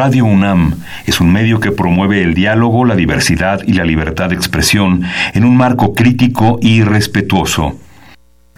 [0.00, 4.34] Radio UNAM es un medio que promueve el diálogo, la diversidad y la libertad de
[4.34, 5.02] expresión
[5.34, 7.76] en un marco crítico y respetuoso.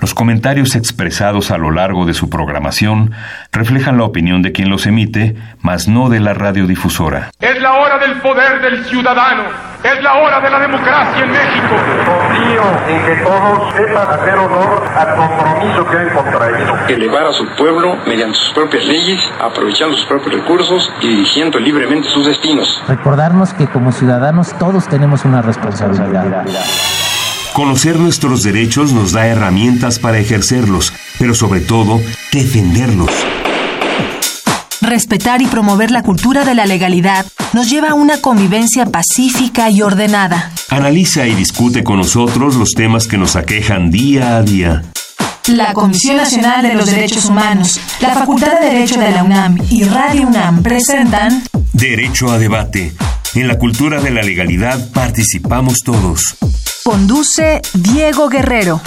[0.03, 3.13] Los comentarios expresados a lo largo de su programación
[3.53, 7.31] reflejan la opinión de quien los emite, mas no de la radiodifusora.
[7.39, 9.45] Es la hora del poder del ciudadano,
[9.85, 11.77] es la hora de la democracia en México.
[12.05, 16.79] Confío en que todos sepan hacer honor al compromiso que han contraído.
[16.89, 22.09] Elevar a su pueblo mediante sus propias leyes, aprovechando sus propios recursos y dirigiendo libremente
[22.09, 22.83] sus destinos.
[22.89, 26.45] Recordarnos que como ciudadanos todos tenemos una responsabilidad.
[27.55, 32.01] Conocer nuestros derechos nos da herramientas para ejercerlos, pero sobre todo,
[32.33, 33.11] defenderlos.
[34.81, 39.83] Respetar y promover la cultura de la legalidad nos lleva a una convivencia pacífica y
[39.83, 40.51] ordenada.
[40.71, 44.83] Analiza y discute con nosotros los temas que nos aquejan día a día.
[45.49, 49.85] La Comisión Nacional de los Derechos Humanos, la Facultad de Derecho de la UNAM y
[49.85, 51.43] Radio UNAM presentan
[51.73, 52.93] Derecho a debate.
[53.35, 56.37] En la cultura de la legalidad participamos todos.
[56.85, 58.79] Conduce Diego Guerrero.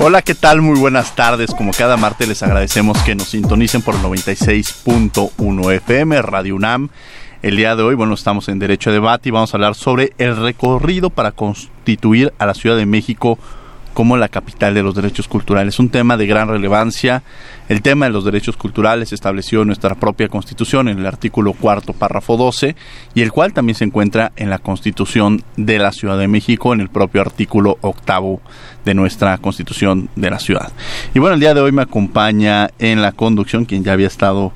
[0.00, 0.60] Hola, ¿qué tal?
[0.60, 1.54] Muy buenas tardes.
[1.54, 6.88] Como cada martes les agradecemos que nos sintonicen por 96.1 FM Radio UNAM.
[7.40, 10.12] El día de hoy, bueno, estamos en Derecho a Debate y vamos a hablar sobre
[10.18, 13.38] el recorrido para constituir a la Ciudad de México
[13.98, 15.80] como la capital de los derechos culturales.
[15.80, 17.24] Un tema de gran relevancia.
[17.68, 22.36] El tema de los derechos culturales estableció nuestra propia Constitución, en el artículo cuarto, párrafo
[22.36, 22.76] 12,
[23.16, 26.80] y el cual también se encuentra en la Constitución de la Ciudad de México, en
[26.80, 28.40] el propio artículo octavo
[28.84, 30.70] de nuestra Constitución de la Ciudad.
[31.12, 34.52] Y bueno, el día de hoy me acompaña en la conducción quien ya había estado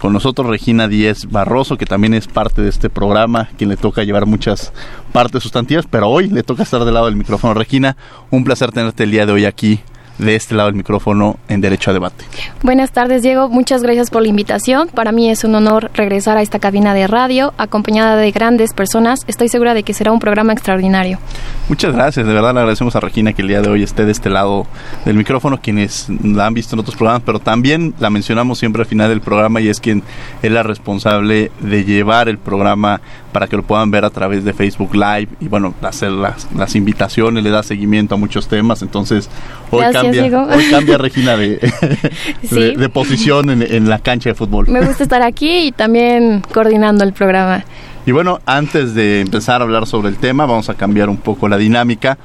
[0.00, 4.04] con nosotros Regina Díez Barroso, que también es parte de este programa, quien le toca
[4.04, 4.72] llevar muchas
[5.12, 7.54] partes sustantivas, pero hoy le toca estar del lado del micrófono.
[7.54, 7.96] Regina,
[8.30, 9.80] un placer tenerte el día de hoy aquí
[10.18, 12.24] de este lado del micrófono en Derecho a Debate.
[12.62, 13.48] Buenas tardes, Diego.
[13.48, 14.88] Muchas gracias por la invitación.
[14.88, 19.20] Para mí es un honor regresar a esta cabina de radio acompañada de grandes personas.
[19.26, 21.18] Estoy segura de que será un programa extraordinario.
[21.68, 22.26] Muchas gracias.
[22.26, 24.66] De verdad le agradecemos a Regina que el día de hoy esté de este lado
[25.04, 28.88] del micrófono, quienes la han visto en otros programas, pero también la mencionamos siempre al
[28.88, 30.02] final del programa y es quien
[30.42, 33.00] es la responsable de llevar el programa
[33.32, 36.74] para que lo puedan ver a través de Facebook Live y bueno, hacer las, las
[36.74, 38.80] invitaciones, le da seguimiento a muchos temas.
[38.80, 39.28] Entonces,
[39.70, 41.58] hoy cambia, hoy cambia Regina de,
[42.42, 44.68] de, de posición en, en, la cancha de fútbol.
[44.68, 47.64] Me gusta estar aquí y también coordinando el programa.
[48.06, 51.48] Y bueno, antes de empezar a hablar sobre el tema, vamos a cambiar un poco
[51.48, 52.18] la dinámica.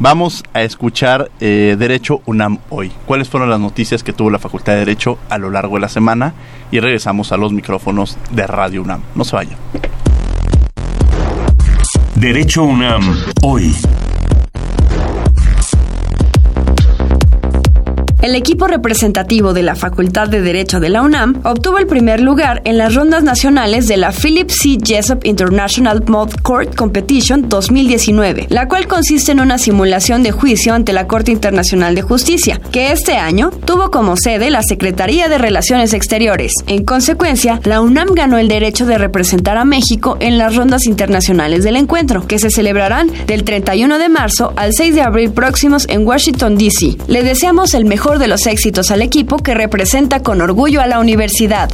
[0.00, 2.90] Vamos a escuchar eh, Derecho UNAM hoy.
[3.06, 5.88] ¿Cuáles fueron las noticias que tuvo la Facultad de Derecho a lo largo de la
[5.88, 6.34] semana?
[6.72, 9.02] Y regresamos a los micrófonos de Radio UNAM.
[9.14, 9.56] No se vayan.
[12.16, 13.72] Derecho UNAM, hoy.
[18.22, 22.62] El equipo representativo de la Facultad de Derecho de la UNAM obtuvo el primer lugar
[22.64, 24.78] en las rondas nacionales de la Philip C.
[24.80, 30.92] Jessup International Mod Court Competition 2019, la cual consiste en una simulación de juicio ante
[30.92, 35.92] la Corte Internacional de Justicia, que este año tuvo como sede la Secretaría de Relaciones
[35.92, 36.52] Exteriores.
[36.68, 41.64] En consecuencia, la UNAM ganó el derecho de representar a México en las rondas internacionales
[41.64, 46.06] del encuentro, que se celebrarán del 31 de marzo al 6 de abril próximos en
[46.06, 46.98] Washington, D.C.
[47.08, 50.98] Le deseamos el mejor de los éxitos al equipo que representa con orgullo a la
[50.98, 51.70] universidad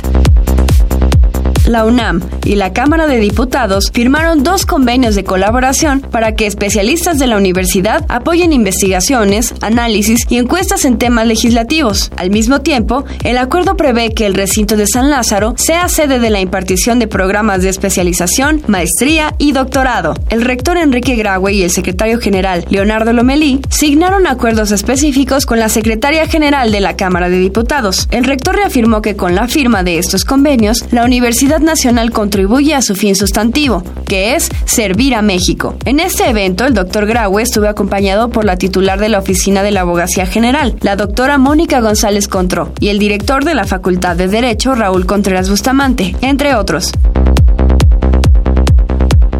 [1.69, 7.19] la UNAM y la Cámara de Diputados firmaron dos convenios de colaboración para que especialistas
[7.19, 12.11] de la universidad apoyen investigaciones, análisis y encuestas en temas legislativos.
[12.17, 16.31] Al mismo tiempo, el acuerdo prevé que el recinto de San Lázaro sea sede de
[16.31, 20.15] la impartición de programas de especialización, maestría y doctorado.
[20.31, 25.69] El rector Enrique Graue y el secretario general Leonardo Lomelí signaron acuerdos específicos con la
[25.69, 28.09] secretaria general de la Cámara de Diputados.
[28.11, 32.83] El rector reafirmó que con la firma de estos convenios, la universidad Nacional contribuye a
[32.83, 35.77] su fin sustantivo, que es servir a México.
[35.85, 39.71] En este evento, el doctor Graue estuvo acompañado por la titular de la Oficina de
[39.71, 44.29] la Abogacía General, la doctora Mónica González Contró, y el director de la Facultad de
[44.29, 46.93] Derecho, Raúl Contreras Bustamante, entre otros.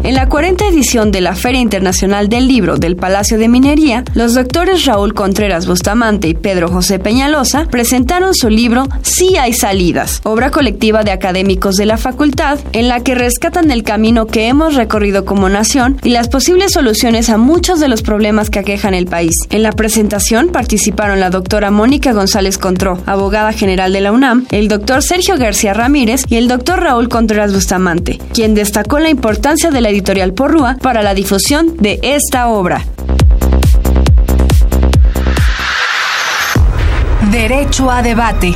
[0.01, 4.33] En la 40 edición de la Feria Internacional del Libro del Palacio de Minería, los
[4.33, 10.51] doctores Raúl Contreras Bustamante y Pedro José Peñalosa presentaron su libro Sí hay salidas, obra
[10.51, 15.25] colectiva de académicos de la facultad, en la que rescatan el camino que hemos recorrido
[15.25, 19.35] como nación y las posibles soluciones a muchos de los problemas que aquejan el país.
[19.49, 24.69] En la presentación participaron la doctora Mónica González Contró, abogada general de la UNAM, el
[24.69, 29.81] doctor Sergio García Ramírez y el doctor Raúl Contreras Bustamante, quien destacó la importancia de
[29.81, 32.83] la editorial Porrúa para la difusión de esta obra.
[37.31, 38.55] Derecho a debate.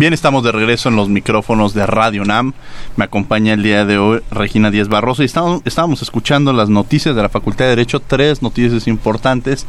[0.00, 2.54] Bien, estamos de regreso en los micrófonos de Radio NAM.
[2.96, 7.20] Me acompaña el día de hoy Regina Díez Barroso y estábamos escuchando las noticias de
[7.20, 9.66] la Facultad de Derecho, tres noticias importantes.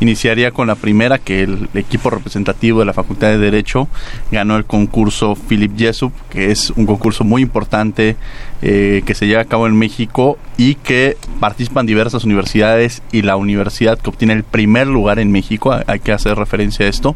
[0.00, 3.88] Iniciaría con la primera, que el equipo representativo de la Facultad de Derecho
[4.30, 8.16] ganó el concurso Philip Jesup, que es un concurso muy importante
[8.62, 13.36] eh, que se lleva a cabo en México y que participan diversas universidades y la
[13.36, 17.14] universidad que obtiene el primer lugar en México, hay que hacer referencia a esto,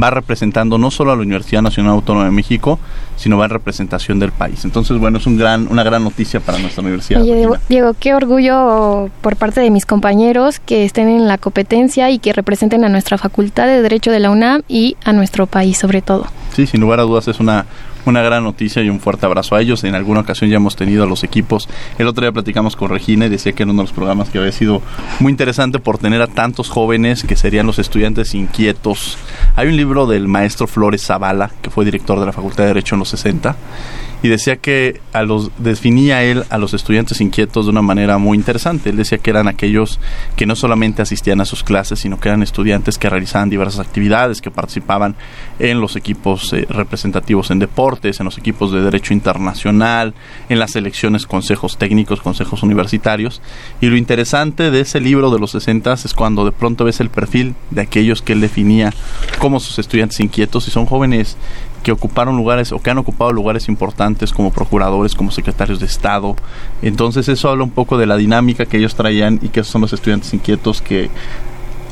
[0.00, 2.78] va representando no solo a la Universidad Nacional Autónoma de México,
[3.16, 4.64] sino va en representación del país.
[4.64, 7.22] Entonces, bueno, es un gran, una gran noticia para nuestra universidad.
[7.22, 12.18] Oye, Diego, qué orgullo por parte de mis compañeros que estén en la competencia y
[12.20, 16.02] que representen a nuestra Facultad de Derecho de la UNAM y a nuestro país sobre
[16.02, 16.26] todo.
[16.54, 17.66] Sí, sin lugar a dudas es una,
[18.06, 19.84] una gran noticia y un fuerte abrazo a ellos.
[19.84, 21.68] En alguna ocasión ya hemos tenido a los equipos.
[21.98, 24.38] El otro día platicamos con Regina y decía que era uno de los programas que
[24.38, 24.82] había sido
[25.20, 29.16] muy interesante por tener a tantos jóvenes que serían los estudiantes inquietos.
[29.56, 32.94] Hay un libro del maestro Flores Zavala, que fue director de la Facultad de Derecho
[32.94, 33.56] en los 60,
[34.22, 38.36] y decía que a los definía él a los estudiantes inquietos de una manera muy
[38.36, 38.90] interesante.
[38.90, 39.98] Él decía que eran aquellos
[40.36, 44.40] que no solamente asistían a sus clases, sino que eran estudiantes que realizaban diversas actividades,
[44.40, 45.16] que participaban
[45.58, 50.14] en los equipos eh, representativos en deportes, en los equipos de derecho internacional,
[50.48, 53.40] en las elecciones, consejos técnicos, consejos universitarios.
[53.80, 57.10] Y lo interesante de ese libro de los 60 es cuando de pronto ves el
[57.10, 58.92] perfil de aquellos que él definía
[59.38, 61.36] como sus estudiantes inquietos y son jóvenes
[61.82, 66.36] que ocuparon lugares o que han ocupado lugares importantes como procuradores, como secretarios de Estado.
[66.82, 69.92] Entonces eso habla un poco de la dinámica que ellos traían y que son los
[69.92, 71.10] estudiantes inquietos que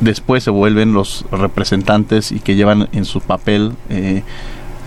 [0.00, 4.22] después se vuelven los representantes y que llevan en su papel eh,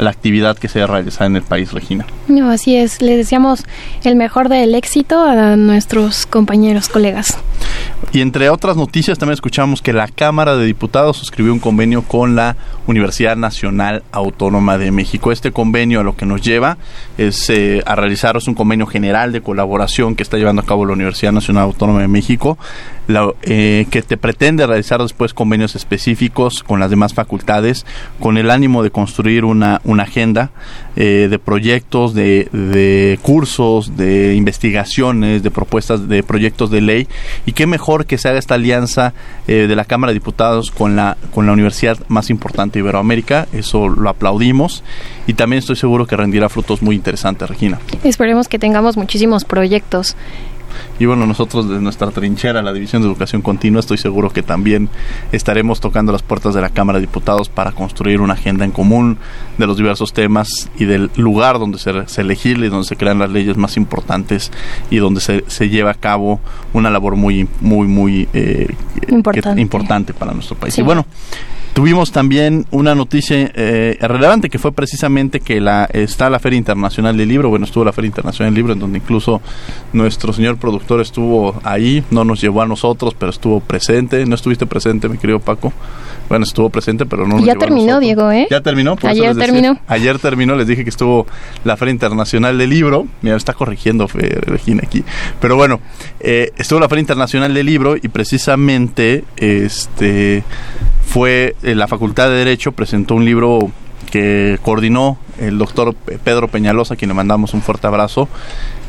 [0.02, 2.06] la actividad que se ha realizado en el país, Regina.
[2.28, 3.02] No, así es.
[3.02, 3.64] Les deseamos
[4.04, 7.38] el mejor del éxito a nuestros compañeros, colegas.
[8.12, 12.36] Y entre otras noticias también escuchamos que la Cámara de Diputados suscribió un convenio con
[12.36, 12.58] la
[12.88, 15.32] Universidad Nacional Autónoma de México.
[15.32, 16.78] Este convenio a lo que nos lleva
[17.18, 20.94] es eh, a realizaros un convenio general de colaboración que está llevando a cabo la
[20.94, 22.58] Universidad Nacional Autónoma de México,
[23.44, 27.86] eh, que te pretende realizar después convenios específicos con las demás facultades
[28.20, 30.52] con el ánimo de construir una, una agenda
[30.96, 37.08] eh, de proyectos, de, de cursos, de investigaciones, de propuestas de proyectos de ley
[37.46, 39.14] y qué mejor que se haga esta alianza
[39.48, 43.48] eh, de la Cámara de Diputados con la, con la universidad más importante de Iberoamérica.
[43.54, 44.84] Eso lo aplaudimos
[45.28, 47.80] y también estoy seguro que rendirá frutos muy interesantes, Regina.
[48.04, 50.16] Esperemos que tengamos muchísimos proyectos.
[51.00, 54.90] Y bueno, nosotros desde nuestra trinchera, la División de Educación Continua, estoy seguro que también
[55.32, 59.18] estaremos tocando las puertas de la Cámara de Diputados para construir una agenda en común
[59.58, 63.20] de los diversos temas y del lugar donde se, se legisla y donde se crean
[63.20, 64.52] las leyes más importantes
[64.90, 66.40] y donde se, se lleva a cabo
[66.74, 68.68] una labor muy, muy, muy eh,
[69.10, 69.62] importante.
[69.62, 70.78] importante para nuestro país.
[70.78, 71.06] Y bueno,
[71.74, 77.16] Tuvimos también una noticia eh, relevante que fue precisamente que la está la Feria Internacional
[77.16, 77.50] del Libro.
[77.50, 79.42] Bueno, estuvo la Feria Internacional del Libro en donde incluso
[79.94, 82.04] nuestro señor productor estuvo ahí.
[82.12, 84.26] No nos llevó a nosotros, pero estuvo presente.
[84.26, 85.72] ¿No estuviste presente, mi querido Paco?
[86.28, 88.00] Bueno, estuvo presente, pero no nos Ya llevó terminó.
[88.02, 88.48] Diego, ¿eh?
[88.52, 88.96] Ya terminó.
[88.98, 89.46] por eso Ayer decía.
[89.54, 89.80] terminó.
[89.88, 90.56] Ayer terminó.
[90.56, 91.26] Les dije que estuvo
[91.64, 93.08] la Feria Internacional del Libro.
[93.22, 95.04] Mira, me está corrigiendo Regina aquí.
[95.40, 95.80] Pero bueno,
[96.20, 100.44] eh, estuvo la Feria Internacional del Libro y precisamente este
[101.06, 103.72] fue la Facultad de Derecho presentó un libro
[104.12, 108.28] que coordinó el doctor Pedro Peñalosa, a quien le mandamos un fuerte abrazo,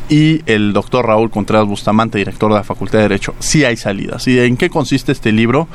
[0.09, 3.35] y el doctor Raúl Contreras Bustamante, director de la Facultad de Derecho.
[3.39, 4.27] Sí hay salidas.
[4.29, 5.69] ¿Y en qué consiste este libro?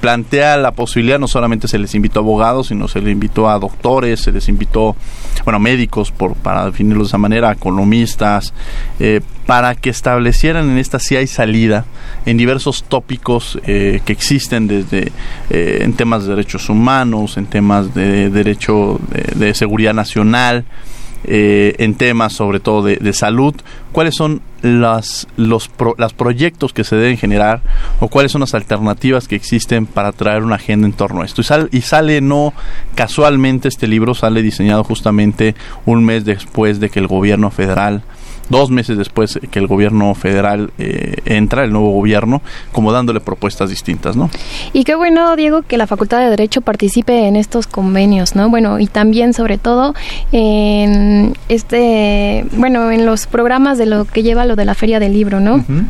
[0.00, 3.58] Plantea la posibilidad, no solamente se les invitó a abogados, sino se les invitó a
[3.58, 4.96] doctores, se les invitó,
[5.44, 8.54] bueno, médicos, por, para definirlo de esa manera, economistas,
[9.00, 11.86] eh, para que establecieran en esta sí hay salida
[12.26, 15.10] en diversos tópicos eh, que existen desde
[15.50, 20.64] eh, en temas de derechos humanos, en temas de derecho de, de seguridad nacional,
[21.24, 23.54] eh, en temas sobre todo de, de salud,
[23.90, 27.60] cuáles son las, los pro, las proyectos que se deben generar
[28.00, 31.40] o cuáles son las alternativas que existen para traer una agenda en torno a esto.
[31.40, 32.52] Y, sal, y sale no
[32.94, 35.54] casualmente este libro, sale diseñado justamente
[35.86, 38.02] un mes después de que el gobierno federal
[38.48, 43.70] dos meses después que el gobierno federal eh, entra, el nuevo gobierno, como dándole propuestas
[43.70, 44.30] distintas, ¿no?
[44.72, 48.48] Y qué bueno, Diego, que la Facultad de Derecho participe en estos convenios, ¿no?
[48.50, 49.94] Bueno, y también, sobre todo,
[50.32, 55.12] en este, bueno, en los programas de lo que lleva lo de la Feria del
[55.12, 55.56] Libro, ¿no?
[55.56, 55.84] Uh -huh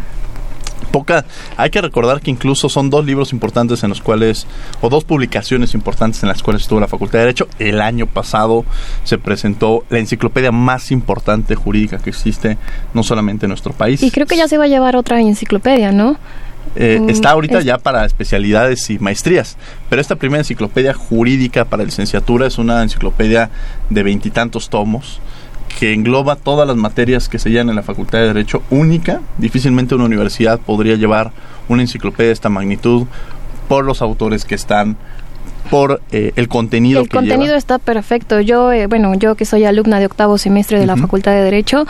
[0.88, 1.25] poca
[1.57, 4.47] hay que recordar que incluso son dos libros importantes en los cuales
[4.80, 7.49] o dos publicaciones importantes en las cuales estuvo la Facultad de Derecho.
[7.59, 8.64] El año pasado
[9.04, 12.59] se presentó la enciclopedia más importante jurídica que existe
[12.95, 14.02] no solamente en nuestro país.
[14.02, 16.16] Y creo que ya se va a llevar otra enciclopedia no
[16.76, 19.57] Eh, Mm, está ahorita es- ya para especialidades y maestrías,
[19.88, 23.49] pero esta primera enciclopedia jurídica para licenciatura es una enciclopedia
[23.88, 25.18] de veintitantos tomos
[25.78, 29.20] que engloba todas las materias que se llevan en la Facultad de Derecho única.
[29.38, 31.30] Difícilmente una universidad podría llevar
[31.68, 33.06] una enciclopedia de esta magnitud
[33.68, 34.97] por los autores que están,
[35.70, 37.58] por eh, el contenido El que contenido lleva.
[37.58, 38.40] está perfecto.
[38.40, 40.96] Yo, eh, bueno, yo que soy alumna de octavo semestre de la.
[40.98, 41.87] Facultad de Derecho,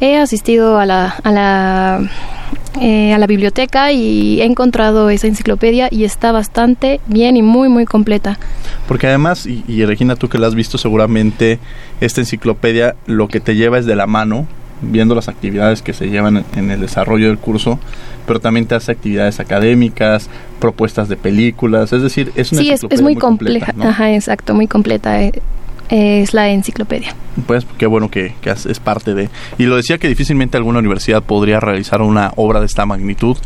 [0.00, 2.10] he asistido a la, a la,
[2.80, 7.68] eh, a la biblioteca y he encontrado esa enciclopedia y está bastante bien y muy,
[7.68, 8.38] muy completa.
[8.86, 11.58] Porque además, y, y Regina, tú que la has visto seguramente,
[12.00, 14.46] esta enciclopedia lo que te lleva es de la mano,
[14.82, 17.78] viendo las actividades que se llevan en, el desarrollo del curso,
[18.26, 20.28] pero también te hace actividades académicas,
[20.60, 23.72] propuestas de películas, es decir, es una Sí, es, muy, completa, compleja.
[23.74, 23.88] ¿no?
[23.88, 25.22] Ajá, exacto, muy completa.
[25.22, 25.32] eh,
[25.88, 27.14] es la enciclopedia.
[27.46, 29.28] Pues qué bueno que, es parte de...
[29.58, 33.36] Y lo decía que difícilmente alguna universidad podría realizar una obra de esta magnitud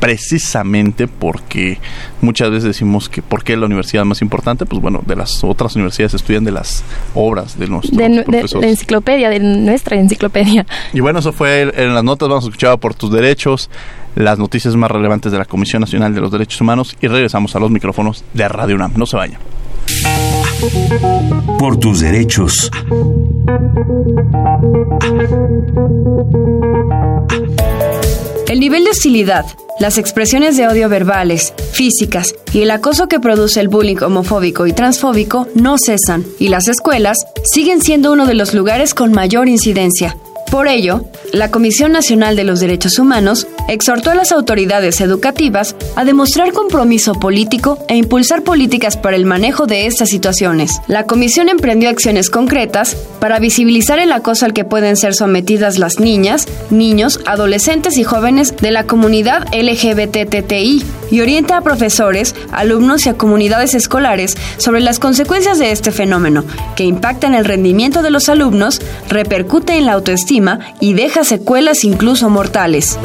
[0.00, 1.78] precisamente porque
[2.20, 4.66] muchas veces decimos que ¿por qué la universidad más importante?
[4.66, 6.84] Pues bueno, de las otras universidades estudian de las
[7.14, 8.64] obras de nuestros De, nu- de- profesores.
[8.64, 10.66] la enciclopedia, de nuestra enciclopedia.
[10.92, 13.70] Y bueno, eso fue en las notas, vamos a escuchar por tus derechos,
[14.14, 17.58] las noticias más relevantes de la Comisión Nacional de los Derechos Humanos y regresamos a
[17.58, 18.92] los micrófonos de Radio UNAM.
[18.96, 19.38] No se vayan.
[21.58, 22.70] Por tus derechos.
[28.56, 29.44] El nivel de hostilidad,
[29.80, 34.72] las expresiones de odio verbales, físicas y el acoso que produce el bullying homofóbico y
[34.72, 40.16] transfóbico no cesan y las escuelas siguen siendo uno de los lugares con mayor incidencia.
[40.50, 41.04] Por ello,
[41.36, 47.14] la Comisión Nacional de los Derechos Humanos exhortó a las autoridades educativas a demostrar compromiso
[47.14, 50.80] político e impulsar políticas para el manejo de estas situaciones.
[50.86, 56.00] La comisión emprendió acciones concretas para visibilizar el acoso al que pueden ser sometidas las
[56.00, 63.10] niñas, niños, adolescentes y jóvenes de la comunidad LGBTTI y orienta a profesores, alumnos y
[63.10, 68.10] a comunidades escolares sobre las consecuencias de este fenómeno, que impacta en el rendimiento de
[68.10, 72.98] los alumnos, repercute en la autoestima y deja secuelas incluso mortales.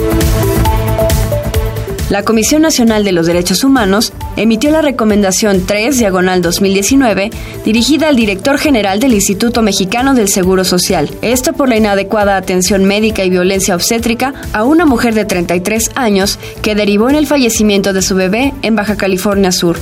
[2.11, 7.31] La Comisión Nacional de los Derechos Humanos emitió la recomendación 3, diagonal 2019,
[7.63, 11.09] dirigida al director general del Instituto Mexicano del Seguro Social.
[11.21, 16.37] Esto por la inadecuada atención médica y violencia obstétrica a una mujer de 33 años
[16.61, 19.77] que derivó en el fallecimiento de su bebé en Baja California Sur.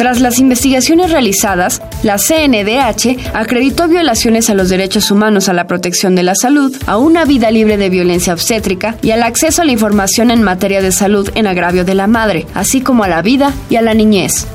[0.00, 6.14] Tras las investigaciones realizadas, la CNDH acreditó violaciones a los derechos humanos a la protección
[6.14, 9.72] de la salud, a una vida libre de violencia obstétrica y al acceso a la
[9.72, 13.52] información en materia de salud en agravio de la madre, así como a la vida
[13.68, 14.46] y a la niñez.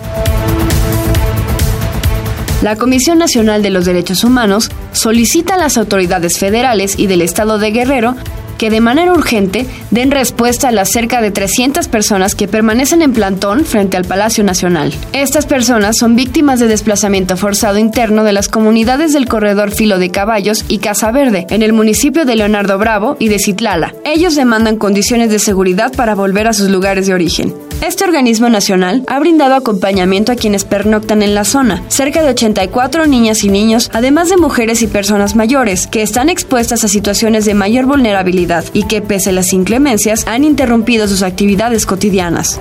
[2.64, 7.60] La Comisión Nacional de los Derechos Humanos solicita a las autoridades federales y del Estado
[7.60, 8.16] de Guerrero
[8.58, 13.14] que de manera urgente den respuesta a las cerca de 300 personas que permanecen en
[13.14, 14.94] plantón frente al Palacio Nacional.
[15.14, 20.12] Estas personas son víctimas de desplazamiento forzado interno de las comunidades del corredor Filo de
[20.12, 23.94] Caballos y Casa Verde, en el municipio de Leonardo Bravo y de Citlala.
[24.06, 27.65] Ellos demandan condiciones de seguridad para volver a sus lugares de origen.
[27.82, 33.06] Este organismo nacional ha brindado acompañamiento a quienes pernoctan en la zona, cerca de 84
[33.06, 37.54] niñas y niños, además de mujeres y personas mayores, que están expuestas a situaciones de
[37.54, 42.60] mayor vulnerabilidad y que, pese a las inclemencias, han interrumpido sus actividades cotidianas.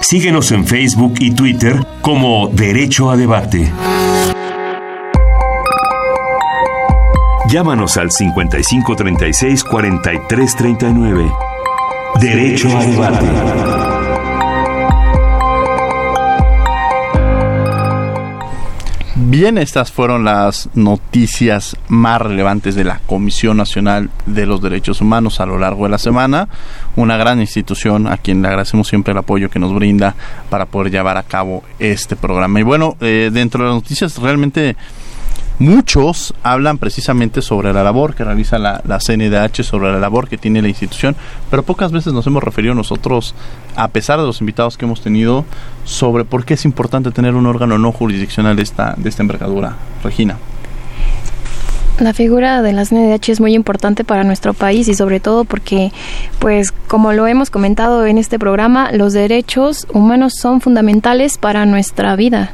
[0.00, 3.72] Síguenos en Facebook y Twitter como Derecho a Debate.
[7.54, 11.32] Llámanos al 5536 4339.
[12.20, 13.26] Derecho a Debate.
[19.14, 25.38] Bien, estas fueron las noticias más relevantes de la Comisión Nacional de los Derechos Humanos
[25.38, 26.48] a lo largo de la semana.
[26.96, 30.16] Una gran institución a quien le agradecemos siempre el apoyo que nos brinda
[30.50, 32.58] para poder llevar a cabo este programa.
[32.58, 34.74] Y bueno, eh, dentro de las noticias realmente
[35.58, 40.38] muchos hablan precisamente sobre la labor que realiza la, la, CNDH, sobre la labor que
[40.38, 41.16] tiene la institución,
[41.50, 43.34] pero pocas veces nos hemos referido nosotros,
[43.76, 45.44] a pesar de los invitados que hemos tenido,
[45.84, 49.76] sobre por qué es importante tener un órgano no jurisdiccional de esta, de esta envergadura.
[50.02, 50.36] Regina.
[52.00, 55.92] La figura de la CNDH es muy importante para nuestro país y sobre todo porque,
[56.40, 62.16] pues, como lo hemos comentado en este programa, los derechos humanos son fundamentales para nuestra
[62.16, 62.50] vida.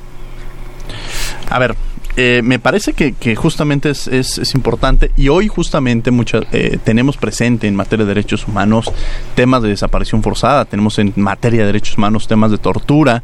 [1.48, 1.74] A ver,
[2.16, 6.78] eh, me parece que, que justamente es, es, es, importante y hoy justamente mucha, eh,
[6.82, 8.90] tenemos presente en materia de derechos humanos
[9.34, 13.22] temas de desaparición forzada, tenemos en materia de derechos humanos temas de tortura,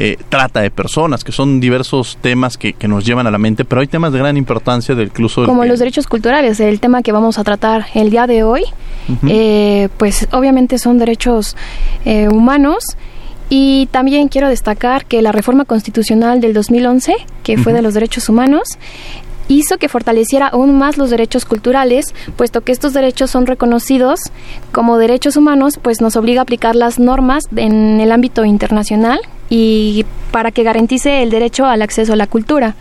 [0.00, 3.64] eh, trata de personas, que son diversos temas que, que, nos llevan a la mente,
[3.64, 5.44] pero hay temas de gran importancia del incluso...
[5.44, 8.62] Como los derechos culturales, el tema que vamos a tratar el día de hoy,
[9.08, 9.28] uh -huh.
[9.28, 11.56] eh, pues obviamente son derechos
[12.04, 12.84] eh, humanos.
[13.50, 17.76] Y también quiero destacar que la reforma constitucional del 2011, que fue uh -huh.
[17.78, 18.78] de los derechos humanos,
[19.48, 24.20] hizo que fortaleciera aún más los derechos culturales, puesto que estos derechos son reconocidos
[24.72, 30.04] como derechos humanos, pues nos obliga a aplicar las normas en el ámbito internacional y
[30.30, 32.74] para que garantice el derecho al acceso a la cultura.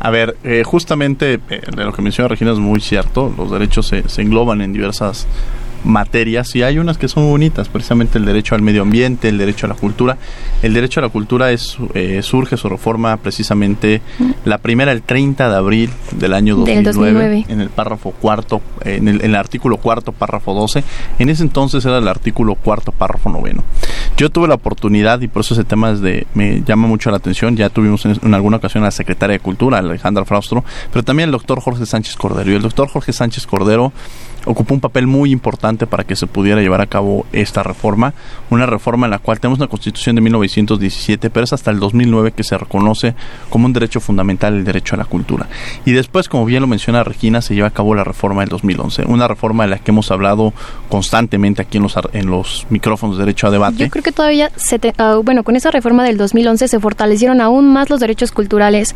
[0.00, 3.88] A ver, eh, justamente eh, de lo que menciona Regina es muy cierto, los derechos
[3.88, 5.26] se, se engloban en diversas
[5.84, 9.66] materias y hay unas que son bonitas, precisamente el derecho al medio ambiente, el derecho
[9.66, 10.16] a la cultura.
[10.62, 14.00] El derecho a la cultura es eh, surge su reforma precisamente
[14.44, 17.44] la primera el 30 de abril del año 2009, del 2009.
[17.48, 20.82] en el párrafo cuarto, en el, en el, artículo cuarto, párrafo 12.
[21.18, 23.62] En ese entonces era el artículo cuarto, párrafo noveno.
[24.16, 27.18] Yo tuve la oportunidad y por eso ese tema es de, me llama mucho la
[27.18, 27.56] atención.
[27.56, 31.28] Ya tuvimos en, en alguna ocasión a la secretaria de Cultura, Alejandra Fraustro, pero también
[31.28, 32.50] el doctor Jorge Sánchez Cordero.
[32.50, 33.92] Y el doctor Jorge Sánchez Cordero
[34.48, 38.14] ocupó un papel muy importante para que se pudiera llevar a cabo esta reforma,
[38.50, 42.32] una reforma en la cual tenemos una constitución de 1917, pero es hasta el 2009
[42.32, 43.14] que se reconoce
[43.50, 45.48] como un derecho fundamental el derecho a la cultura.
[45.84, 49.04] Y después, como bien lo menciona Regina, se lleva a cabo la reforma del 2011,
[49.06, 50.54] una reforma de la que hemos hablado
[50.88, 53.76] constantemente aquí en los, en los micrófonos de derecho a debate.
[53.78, 57.40] Yo creo que todavía, se te, uh, bueno, con esa reforma del 2011 se fortalecieron
[57.40, 58.94] aún más los derechos culturales,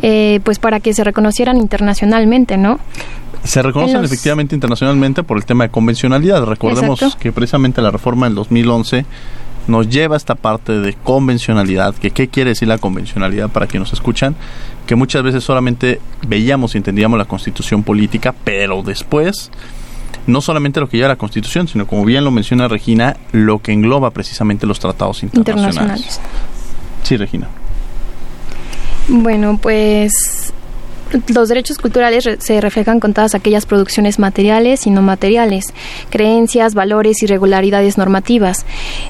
[0.00, 2.78] eh, pues para que se reconocieran internacionalmente, ¿no?
[3.44, 4.10] Se reconocen los...
[4.10, 6.44] efectivamente internacionalmente por el tema de convencionalidad.
[6.44, 7.20] Recordemos Exacto.
[7.20, 9.04] que precisamente la reforma del 2011
[9.68, 13.90] nos lleva a esta parte de convencionalidad, que qué quiere decir la convencionalidad para quienes
[13.90, 14.34] nos escuchan,
[14.86, 19.50] que muchas veces solamente veíamos y entendíamos la constitución política, pero después
[20.26, 23.72] no solamente lo que lleva la Constitución, sino como bien lo menciona Regina, lo que
[23.72, 25.74] engloba precisamente los tratados internacionales.
[25.74, 26.20] internacionales.
[27.02, 27.48] Sí, Regina.
[29.08, 30.52] Bueno, pues
[31.28, 35.72] los derechos culturales se reflejan con todas aquellas producciones materiales y no materiales,
[36.10, 38.64] creencias, valores y regularidades normativas.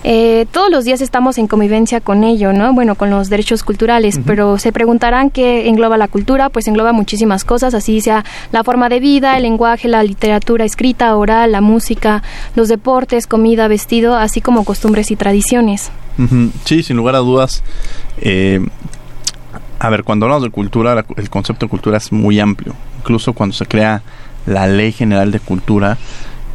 [0.04, 2.72] Eh, todos los días estamos en convivencia con ello, ¿no?
[2.72, 4.24] Bueno, con los derechos culturales, uh -huh.
[4.26, 8.88] pero se preguntarán qué engloba la cultura, pues engloba muchísimas cosas, así sea la forma
[8.88, 12.22] de vida, el lenguaje, la literatura escrita, oral, la música,
[12.56, 15.90] los deportes, comida, vestido, así como costumbres y tradiciones.
[16.18, 16.50] Uh -huh.
[16.64, 17.62] Sí, sin lugar a dudas.
[18.20, 18.60] Eh,
[19.82, 22.72] a ver, cuando hablamos de cultura, la, el concepto de cultura es muy amplio.
[22.98, 24.02] Incluso cuando se crea
[24.46, 25.98] la Ley General de Cultura,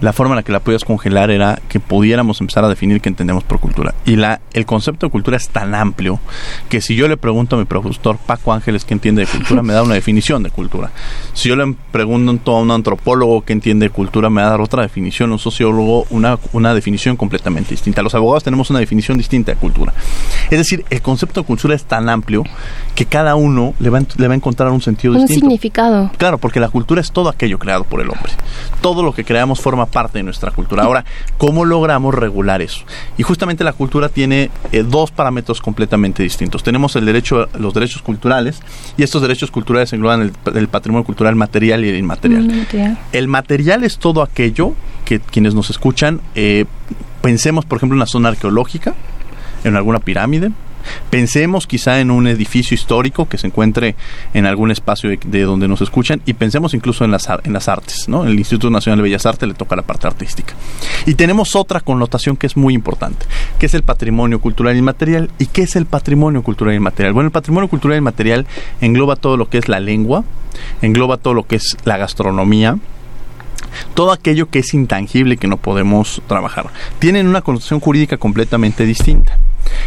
[0.02, 3.10] la forma en la que la podías congelar era que pudiéramos empezar a definir qué
[3.10, 3.96] entendemos por cultura.
[4.06, 6.20] Y la, el concepto de cultura es tan amplio
[6.70, 9.74] que si yo le pregunto a mi profesor Paco Ángeles qué entiende de cultura, me
[9.74, 10.92] da una definición de cultura.
[11.34, 14.62] Si yo le pregunto a un antropólogo qué entiende de cultura, me va a dar
[14.62, 18.02] otra definición, un sociólogo una, una definición completamente distinta.
[18.02, 19.94] Los abogados tenemos una definición distinta de cultura.
[20.50, 22.44] Es decir, el concepto de cultura es tan amplio
[22.96, 25.46] que cada uno le va, le va a encontrar un sentido un distinto.
[25.46, 26.12] Un significado.
[26.18, 28.32] Claro, porque la cultura es todo aquello creado por el hombre.
[28.82, 30.84] Todo lo que creamos forma parte de nuestra cultura.
[30.84, 31.06] Ahora,
[31.38, 32.86] ¿cómo logramos regular eso?
[33.18, 36.64] Y justamente la cultura tiene eh, dos parámetros completamente distintos.
[36.64, 38.62] Tenemos el derecho, los derechos culturales,
[38.98, 42.46] y estos derechos culturales engloban el, el patrimonio cultural material y el inmaterial.
[42.46, 42.98] material.
[43.12, 44.74] El material es todo aquello
[45.06, 46.66] que quienes nos escuchan eh,
[47.22, 48.94] pensemos, por ejemplo, en una zona arqueológica,
[49.64, 50.52] en alguna pirámide,
[51.10, 53.96] Pensemos quizá en un edificio histórico que se encuentre
[54.34, 57.68] en algún espacio de, de, donde nos escuchan y pensemos incluso en las, en las
[57.68, 58.26] artes, ¿no?
[58.26, 60.54] El Instituto Nacional de Bellas Artes le toca la parte artística.
[61.06, 63.26] Y tenemos otra connotación que es muy importante,
[63.60, 65.30] que es el patrimonio cultural inmaterial.
[65.40, 67.14] ¿Y qué es el patrimonio cultural inmaterial?
[67.14, 68.46] Bueno, el patrimonio cultural inmaterial
[68.82, 70.24] engloba todo lo que es la lengua,
[70.82, 72.78] engloba todo lo que es la gastronomía,
[73.94, 76.68] todo aquello que es intangible y que no podemos trabajar.
[77.00, 79.38] Tienen una connotación jurídica completamente distinta.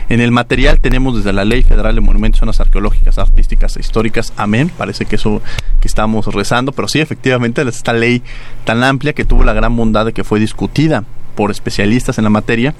[0.08, 4.32] En el material tenemos desde la Ley Federal de Monumentos, Zonas Arqueológicas, Artísticas e Históricas,
[4.36, 5.42] amén, parece que eso
[5.80, 8.22] que estamos rezando, pero sí, efectivamente, esta ley
[8.64, 11.04] tan amplia que tuvo la gran bondad de que fue discutida
[11.40, 12.74] por especialistas en la materia.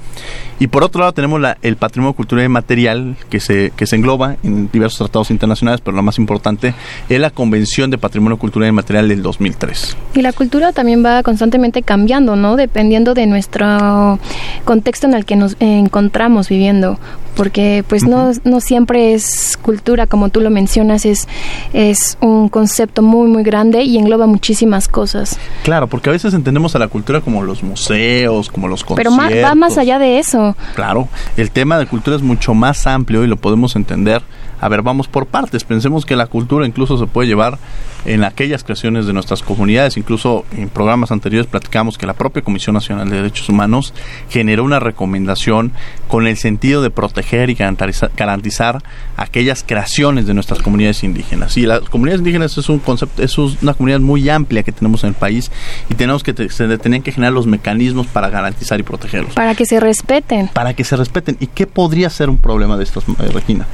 [0.59, 3.95] Y por otro lado tenemos la, el patrimonio cultural y material que se, que se
[3.95, 6.75] engloba en diversos tratados internacionales, pero lo más importante
[7.09, 9.97] es la Convención de Patrimonio Cultural y Material del 2003.
[10.13, 12.55] Y la cultura también va constantemente cambiando, ¿no?
[12.55, 14.19] Dependiendo de nuestro
[14.63, 16.99] contexto en el que nos encontramos viviendo
[17.35, 21.27] porque pues no, no siempre es cultura como tú lo mencionas es
[21.73, 26.75] es un concepto muy muy grande y engloba muchísimas cosas claro porque a veces entendemos
[26.75, 30.19] a la cultura como los museos como los conciertos pero más, va más allá de
[30.19, 30.55] eso.
[30.75, 34.21] Claro el tema de cultura es mucho más amplio y lo podemos entender
[34.61, 35.63] a ver, vamos por partes.
[35.63, 37.57] Pensemos que la cultura incluso se puede llevar
[38.05, 39.97] en aquellas creaciones de nuestras comunidades.
[39.97, 43.93] Incluso en programas anteriores platicamos que la propia Comisión Nacional de Derechos Humanos
[44.29, 45.71] generó una recomendación
[46.07, 48.83] con el sentido de proteger y garantizar, garantizar
[49.17, 51.57] aquellas creaciones de nuestras comunidades indígenas.
[51.57, 55.09] Y las comunidades indígenas es un concepto, es una comunidad muy amplia que tenemos en
[55.09, 55.51] el país
[55.89, 59.33] y tenemos que se tienen que generar los mecanismos para garantizar y protegerlos.
[59.33, 60.49] Para que se respeten.
[60.49, 61.35] Para que se respeten.
[61.39, 63.65] ¿Y qué podría ser un problema de estos, eh, Regina?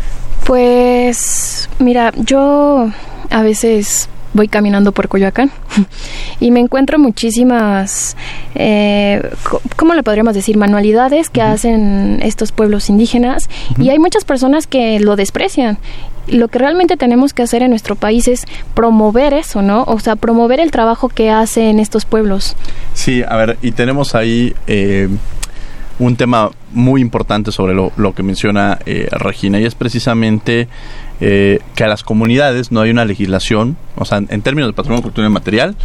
[0.47, 2.89] Pues, mira, yo
[3.29, 5.51] a veces voy caminando por Coyoacán
[6.39, 8.15] y me encuentro muchísimas,
[8.55, 9.29] eh,
[9.75, 10.55] ¿cómo le podríamos decir?
[10.55, 15.79] Manualidades que hacen estos pueblos indígenas y hay muchas personas que lo desprecian.
[16.27, 19.83] Lo que realmente tenemos que hacer en nuestro país es promover eso, ¿no?
[19.83, 22.55] O sea, promover el trabajo que hacen estos pueblos.
[22.93, 24.55] Sí, a ver, y tenemos ahí...
[24.67, 25.09] Eh,
[25.99, 30.67] un tema muy importante sobre lo, lo que menciona eh, Regina y es precisamente
[31.19, 35.03] eh, que a las comunidades no hay una legislación, o sea, en términos de patrimonio
[35.03, 35.75] cultural y material,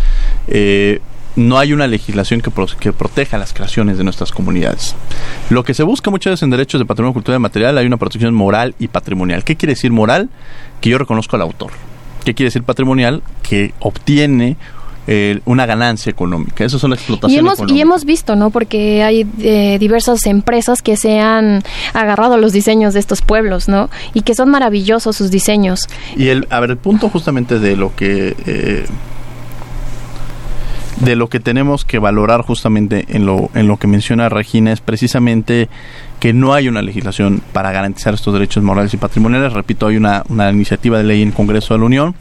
[0.49, 1.01] eh,
[1.35, 4.95] no hay una legislación que, que, proteja las creaciones de nuestras comunidades.
[5.49, 7.97] Lo que se busca muchas veces en derechos de patrimonio cultural y material hay una
[7.97, 9.43] protección moral y patrimonial.
[9.43, 10.29] ¿Qué quiere decir moral?
[10.83, 11.71] Que yo reconozco al autor.
[12.25, 13.23] ¿Qué quiere decir patrimonial?
[13.43, 14.59] Que obtiene
[15.07, 16.65] eh, una ganancia económica.
[16.65, 18.51] Eso son la explotación y hemos, Y hemos visto, ¿no?
[18.51, 21.63] Porque hay eh, diversas empresas que se han
[21.93, 23.91] agarrado los diseños de estos pueblos, ¿no?
[24.15, 25.89] Y que son maravillosos sus diseños.
[26.17, 28.37] Y el, a ver, el punto justamente de lo que...
[28.47, 28.87] Eh,
[31.01, 34.81] de lo que tenemos que valorar justamente en lo, en lo que menciona Regina es
[34.81, 35.69] precisamente
[36.21, 39.53] que no hay una legislación para garantizar estos derechos morales y patrimoniales.
[39.53, 42.15] Repito, hay una, una iniciativa de ley en el Congreso de la Unión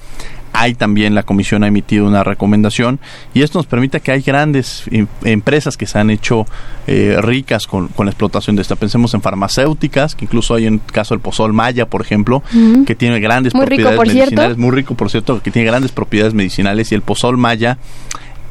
[0.53, 2.99] hay también la comisión ha emitido una recomendación
[3.33, 6.45] y esto nos permite que hay grandes em, empresas que se han hecho
[6.87, 8.75] eh, ricas con, la explotación de esta.
[8.75, 12.43] Pensemos en farmacéuticas, que incluso hay en el caso del Pozol Maya, por ejemplo,
[12.85, 16.95] que tiene grandes propiedades medicinales, muy rico por cierto, que tiene grandes propiedades medicinales y
[16.95, 17.77] el Pozol Maya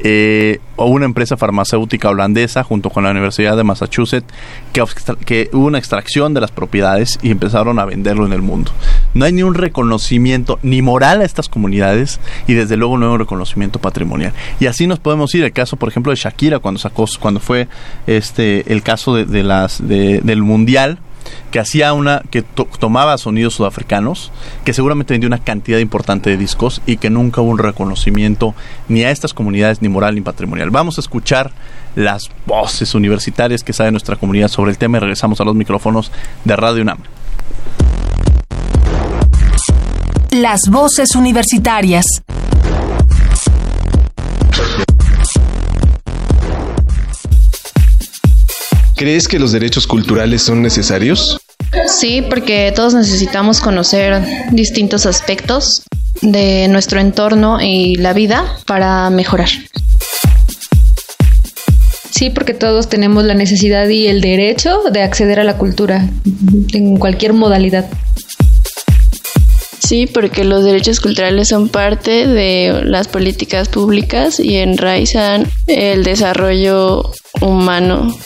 [0.03, 4.25] eh, o una empresa farmacéutica holandesa junto con la Universidad de Massachusetts
[4.73, 4.83] que,
[5.25, 8.71] que, hubo una extracción de las propiedades y empezaron a venderlo en el mundo.
[9.13, 13.13] No hay ni un reconocimiento ni moral a estas comunidades y desde luego no hay
[13.13, 14.33] un reconocimiento patrimonial.
[14.59, 15.43] Y así nos podemos ir.
[15.43, 17.67] El caso, por ejemplo, de Shakira cuando sacó, cuando fue
[18.07, 20.99] este el caso de, las de, del mundial
[21.51, 24.31] que hacía una que tomaba sonidos sudafricanos,
[24.63, 28.55] que seguramente vendió una cantidad importante de discos y que nunca hubo un reconocimiento
[28.87, 30.71] ni a estas comunidades ni moral ni patrimonial.
[30.71, 31.51] Vamos a escuchar
[31.95, 36.11] las voces universitarias que sabe nuestra comunidad sobre el tema y regresamos a los micrófonos
[36.45, 36.99] de Radio UNAM.
[40.31, 42.05] Las voces universitarias.
[48.95, 51.37] ¿Crees que los derechos culturales son necesarios?
[51.85, 55.83] Sí, porque todos necesitamos conocer distintos aspectos
[56.21, 59.49] de nuestro entorno y la vida para mejorar.
[62.09, 66.07] Sí, porque todos tenemos la necesidad y el derecho de acceder a la cultura
[66.71, 67.85] en cualquier modalidad.
[69.91, 77.11] Sí, porque los derechos culturales son parte de las políticas públicas y enraizan el desarrollo
[77.41, 78.17] humano.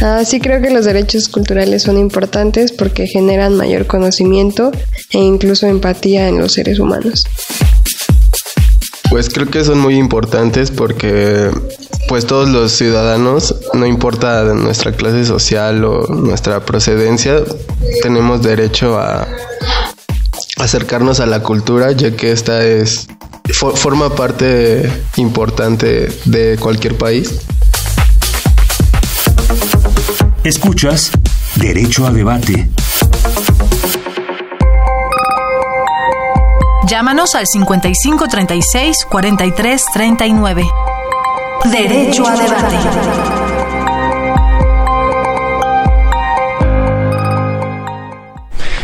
[0.00, 4.72] Ah, sí creo que los derechos culturales son importantes porque generan mayor conocimiento
[5.10, 7.24] e incluso empatía en los seres humanos.
[9.10, 11.50] Pues creo que son muy importantes porque
[12.10, 17.36] pues todos los ciudadanos, no importa nuestra clase social o nuestra procedencia,
[18.02, 19.28] tenemos derecho a
[20.56, 23.06] acercarnos a la cultura ya que esta es
[23.52, 27.42] forma parte importante de cualquier país
[30.42, 31.12] Escuchas
[31.54, 32.70] Derecho a Debate.
[36.88, 40.89] Llámanos al 5536 4339.
[41.68, 43.39] Derecho a Debate.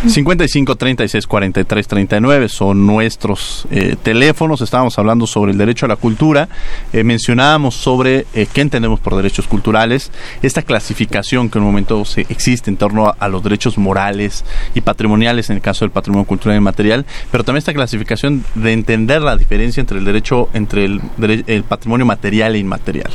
[0.08, 4.60] 55 36 43 39 son nuestros eh, teléfonos.
[4.60, 6.48] Estábamos hablando sobre el derecho a la cultura.
[6.92, 10.12] Eh, mencionábamos sobre eh, qué entendemos por derechos culturales.
[10.42, 14.80] Esta clasificación que en un momento se existe en torno a, los derechos morales y
[14.80, 19.20] patrimoniales en el caso del patrimonio cultural y material, pero también esta clasificación de entender
[19.22, 21.00] la diferencia entre el derecho, entre el,
[21.46, 23.10] el patrimonio material e inmaterial.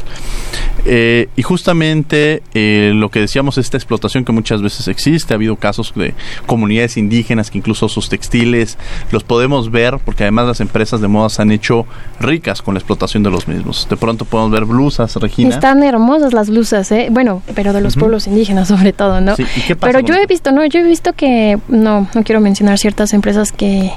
[0.85, 6.13] y justamente lo que decíamos, esta explotación que muchas veces existe, ha habido casos de
[6.45, 8.77] comunidades indígenas que incluso sus textiles
[9.11, 11.85] los podemos ver porque además las empresas de moda se han hecho
[12.19, 13.87] ricas con la explotación de los mismos.
[13.89, 15.49] De pronto podemos ver blusas, Regina.
[15.49, 17.07] Están hermosas las blusas, ¿eh?
[17.11, 19.35] Bueno, pero de los pueblos indígenas sobre todo, ¿no?
[19.79, 23.51] pero yo he visto, no, yo he visto que, no, no quiero mencionar ciertas empresas
[23.51, 23.91] que,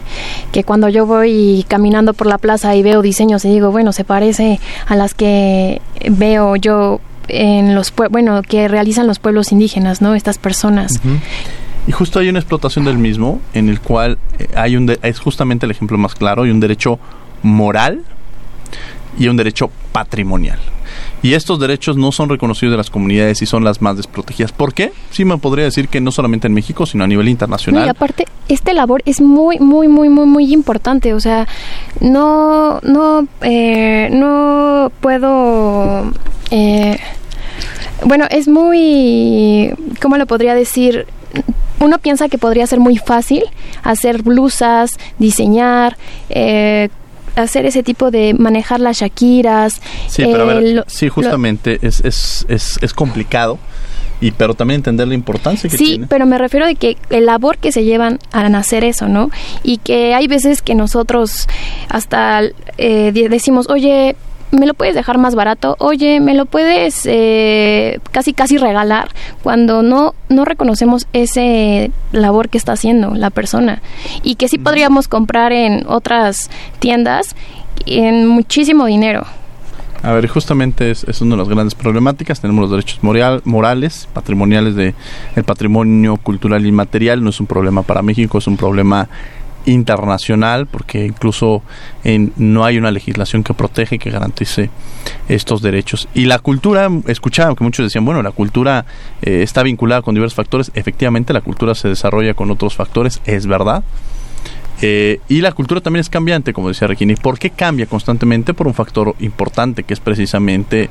[0.52, 4.04] que cuando yo voy caminando por la plaza y veo diseños y digo, bueno, se
[4.04, 10.14] parece a las que veo yo en los bueno que realizan los pueblos indígenas, ¿no?
[10.14, 11.00] Estas personas.
[11.86, 15.66] Y justo hay una explotación del mismo en el cual eh, hay un es justamente
[15.66, 16.98] el ejemplo más claro, hay un derecho
[17.42, 18.02] moral
[19.18, 20.58] y un derecho patrimonial.
[21.22, 24.52] Y estos derechos no son reconocidos de las comunidades y son las más desprotegidas.
[24.52, 24.92] ¿Por qué?
[25.10, 27.86] Sí me podría decir que no solamente en México, sino a nivel internacional.
[27.86, 31.14] y aparte, este labor es muy, muy, muy, muy, muy importante.
[31.14, 31.48] O sea,
[32.00, 36.12] no, no, eh, no puedo...
[36.50, 36.98] Eh,
[38.04, 41.06] bueno, es muy, ¿cómo lo podría decir?
[41.84, 43.44] Uno piensa que podría ser muy fácil
[43.82, 45.96] hacer blusas, diseñar,
[46.30, 46.88] eh,
[47.36, 49.80] hacer ese tipo de manejar las Shakiras.
[50.08, 53.58] Sí, pero a ver, sí, justamente es, es, es, es complicado
[54.20, 57.58] y pero también entender la importancia que sí, pero me refiero de que el labor
[57.58, 59.30] que se llevan a hacer eso, ¿no?
[59.62, 61.46] Y que hay veces que nosotros
[61.90, 62.40] hasta
[62.78, 64.16] eh, decimos, oye,
[64.54, 69.08] me lo puedes dejar más barato, oye, me lo puedes eh, casi casi regalar
[69.42, 73.82] cuando no no reconocemos ese labor que está haciendo la persona
[74.22, 77.34] y que sí podríamos comprar en otras tiendas
[77.86, 79.26] en muchísimo dinero.
[80.02, 82.38] A ver, justamente es, es, una de las grandes problemáticas.
[82.38, 84.94] Tenemos los derechos moral, morales, patrimoniales de
[85.34, 87.24] el patrimonio cultural inmaterial.
[87.24, 89.08] No es un problema para México, es un problema
[89.66, 91.62] internacional, porque incluso
[92.02, 94.70] en, no hay una legislación que protege y que garantice
[95.28, 96.08] estos derechos.
[96.14, 98.84] Y la cultura, escuchaba que muchos decían, bueno, la cultura
[99.22, 100.70] eh, está vinculada con diversos factores.
[100.74, 103.84] Efectivamente, la cultura se desarrolla con otros factores, es verdad.
[104.82, 107.12] Eh, y la cultura también es cambiante, como decía Regina.
[107.12, 108.54] ¿Y por qué cambia constantemente?
[108.54, 110.90] Por un factor importante, que es precisamente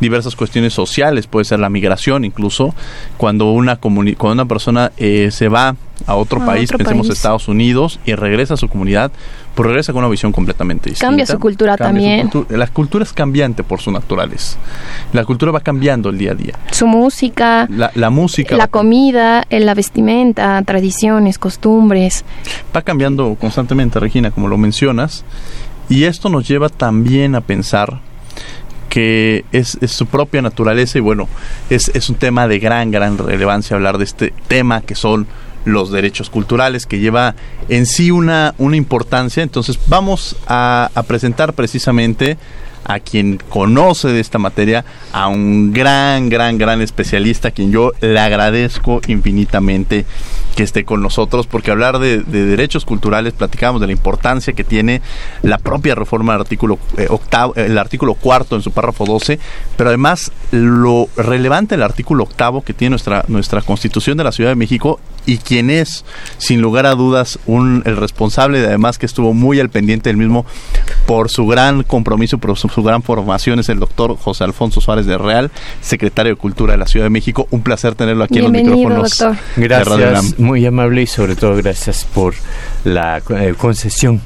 [0.00, 2.74] diversas cuestiones sociales, puede ser la migración incluso,
[3.16, 8.14] cuando una, cuando una persona eh, se va a otro país, pensemos Estados Unidos, y
[8.14, 9.10] regresa a su comunidad,
[9.54, 11.06] pues regresa con una visión completamente distinta.
[11.06, 12.30] Cambia su cultura también.
[12.50, 14.58] la cultura es cambiante por su naturaleza.
[15.12, 16.54] La cultura va cambiando el día a día.
[16.70, 17.66] Su música.
[17.70, 18.56] La, música.
[18.56, 22.24] La comida, eh, la vestimenta, tradiciones, costumbres.
[22.74, 25.24] Va cambiando constantemente, Regina, como lo mencionas.
[25.88, 28.00] Y esto nos lleva también a pensar
[28.96, 31.28] que es, su propia naturaleza y bueno,
[31.68, 35.26] es, es un tema de gran, gran relevancia hablar de este tema que son
[35.66, 37.34] los derechos culturales, que lleva
[37.68, 39.42] en sí una, una importancia.
[39.42, 42.38] Entonces vamos a presentar precisamente
[42.88, 47.92] a quien conoce de esta materia, a un gran, gran, gran especialista, a quien yo
[48.00, 50.06] le agradezco infinitamente
[50.54, 55.02] que esté con nosotros, porque hablar de, derechos culturales, platicamos de la importancia que tiene
[55.42, 59.38] la propia reforma del artículo eh, octavo, el artículo cuarto en su párrafo 12,
[59.76, 64.50] pero además lo relevante del artículo octavo que tiene nuestra, nuestra Constitución de la Ciudad
[64.50, 66.04] de México y quien es,
[66.38, 70.16] sin lugar a dudas, un, el responsable, de además que estuvo muy al pendiente del
[70.16, 70.46] mismo
[71.06, 75.18] por su gran compromiso, por su, gran formación, es el doctor José Alfonso Suárez de
[75.18, 77.46] Real, secretario de Cultura de la Ciudad de México.
[77.50, 79.18] Un placer tenerlo aquí en los micrófonos.
[79.18, 79.36] Doctor.
[79.56, 82.34] Gracias, muy amable y sobre todo gracias por
[82.84, 84.20] la eh, concesión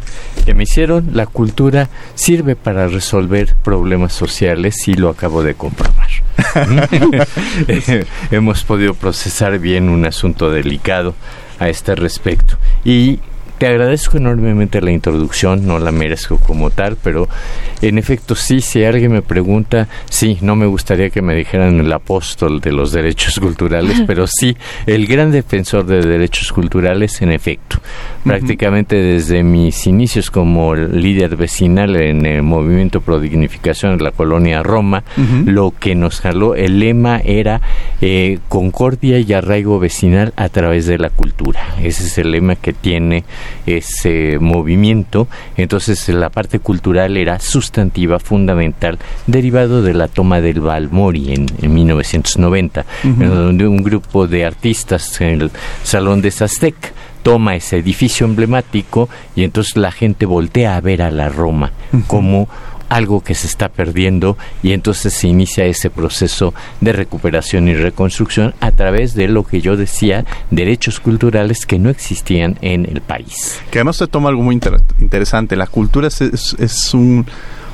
[0.44, 1.10] que me hicieron.
[1.12, 6.08] La cultura sirve para resolver problemas sociales y lo acabo de comprobar.
[8.30, 11.14] Hemos podido procesar bien un asunto delicado
[11.58, 12.56] a este respecto.
[12.84, 13.20] Y
[13.60, 17.28] te agradezco enormemente la introducción, no la merezco como tal, pero
[17.82, 21.92] en efecto sí, si alguien me pregunta, sí, no me gustaría que me dijeran el
[21.92, 27.82] apóstol de los derechos culturales, pero sí, el gran defensor de derechos culturales, en efecto.
[28.24, 34.62] Prácticamente desde mis inicios como líder vecinal en el movimiento pro dignificación de la colonia
[34.62, 35.04] Roma,
[35.44, 37.60] lo que nos jaló, el lema era
[38.00, 41.60] eh, concordia y arraigo vecinal a través de la cultura.
[41.82, 43.24] Ese es el lema que tiene
[43.66, 51.34] ese movimiento, entonces la parte cultural era sustantiva, fundamental, derivado de la toma del Balmori
[51.34, 55.50] en, 1990, donde un grupo de artistas en el
[55.82, 61.10] Salón de Sastec toma ese edificio emblemático y entonces la gente voltea a ver a
[61.10, 61.72] la Roma
[62.06, 62.48] como
[62.90, 68.52] algo que se está perdiendo y entonces se inicia ese proceso de recuperación y reconstrucción
[68.60, 73.60] a través de lo que yo decía, derechos culturales que no existían en el país.
[73.70, 74.58] Que además se toma algo muy
[75.00, 77.24] interesante, la cultura es, un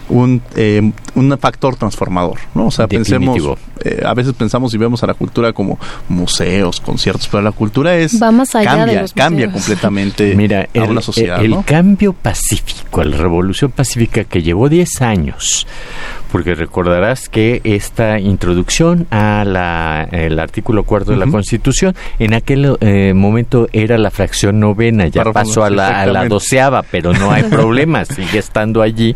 [0.09, 2.67] un, eh, un factor transformador, ¿no?
[2.67, 3.37] O sea, pensemos,
[3.85, 7.97] eh, a veces pensamos y vemos a la cultura como museos, conciertos, pero la cultura
[7.97, 9.65] es Va más allá cambia, de los cambia museos.
[9.65, 11.65] completamente Mira, a el, una sociedad, el ¿no?
[11.67, 15.67] cambio pacífico, la revolución pacífica que llevó 10 años,
[16.33, 21.27] porque recordarás que esta introducción a la, el artículo cuarto de la.
[21.27, 26.07] Constitución, en aquel eh, momento era la fracción novena, ya Párrafo pasó a la, a
[26.07, 29.15] la doceava, pero no hay problema, sigue estando allí.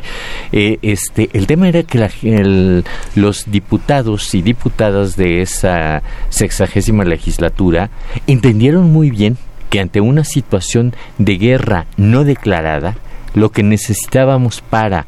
[0.52, 7.04] Eh, este, el tema era que la- el- los diputados y diputadas de esa sexagésima
[7.04, 7.90] legislatura
[8.26, 9.36] entendieron muy bien
[9.70, 12.96] que ante una situación de guerra no declarada,
[13.34, 15.06] lo que necesitábamos para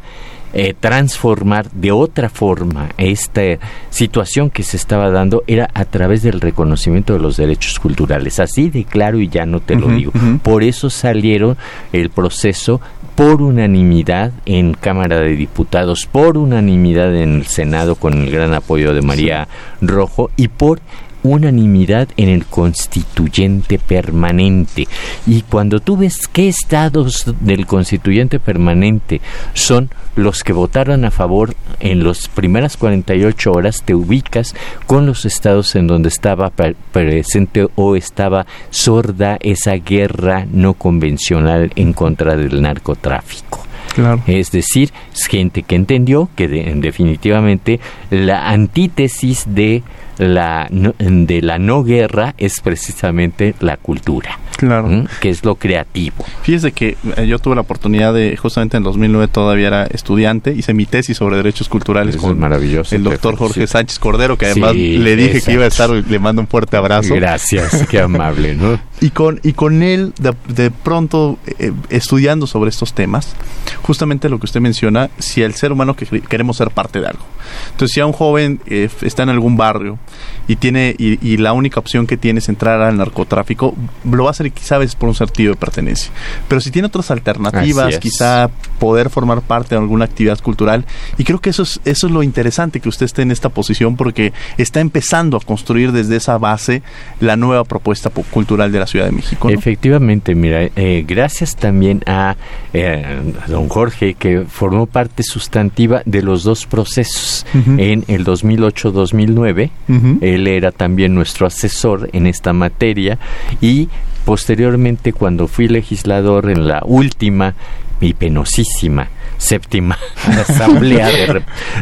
[0.53, 3.43] eh, transformar de otra forma esta
[3.91, 8.41] situación que se estaba dando era a través del reconocimiento de los derechos culturales.
[8.41, 10.13] Así de claro y ya no te lo digo.
[10.43, 11.57] Por eso salieron
[11.93, 12.81] el proceso
[13.15, 18.95] por unanimidad en Cámara de Diputados, por unanimidad en el Senado con el gran apoyo
[18.95, 19.49] de María
[19.81, 20.81] Rojo y por
[21.23, 24.87] unanimidad en el constituyente permanente.
[25.27, 29.21] Y cuando tú ves qué estados del constituyente permanente
[29.55, 34.55] son los que votaron a favor en las primeras 48 horas, te ubicas
[34.87, 41.73] con los estados en donde estaba pre- presente o estaba sorda esa guerra no convencional
[41.77, 43.65] en contra del narcotráfico.
[43.95, 44.23] Claro.
[44.27, 47.81] Es decir, es gente que entendió que de- definitivamente
[48.11, 49.83] la antítesis de
[50.19, 54.89] la de la no guerra es precisamente la cultura, Claro.
[54.91, 55.07] ¿m?
[55.21, 56.25] que es lo creativo.
[56.43, 60.75] Fíjese que eh, yo tuve la oportunidad de, justamente en 2009 todavía era estudiante, hice
[60.75, 63.67] mi tesis sobre derechos culturales Eso con es maravilloso, el doctor Jorge.
[63.67, 66.77] Sánchez Cordero, que además Sí, le dije que iba a estar, le mando un fuerte
[66.77, 67.15] abrazo.
[67.15, 68.79] Gracias, qué amable, ¿no?
[69.03, 73.35] Y con, y con él, de, de pronto, eh, estudiando sobre estos temas,
[73.83, 77.25] justamente lo que usted menciona, si el ser humano que queremos ser parte de algo.
[77.73, 79.99] Entonces, si a un joven eh, está en algún barrio
[80.47, 83.75] y tiene y, y la única opción que tiene es entrar al narcotráfico,
[84.11, 86.13] lo va a hacer quizá a veces por un sentido de pertenencia.
[86.49, 90.87] Pero si tiene otras alternativas, quizá poder formar parte de alguna actividad cultural,
[91.19, 93.97] y creo que eso es, eso es lo interesante que usted esté en esta posición
[93.97, 96.83] porque está empezando a construir desde esa base
[97.21, 99.49] la nueva propuesta cultural de la Ciudad de México.
[99.49, 99.55] ¿no?
[99.55, 102.37] Efectivamente, mira, eh, gracias también a
[102.73, 103.05] eh,
[103.49, 107.47] don Jorge, que formó parte sustantiva de los dos procesos.
[107.55, 110.19] En el 2008-2009, Ujú.
[110.21, 113.19] él era también nuestro asesor en esta materia
[113.61, 113.89] y
[114.25, 117.55] posteriormente cuando fui legislador en la última
[118.01, 121.09] y penosísima séptima asamblea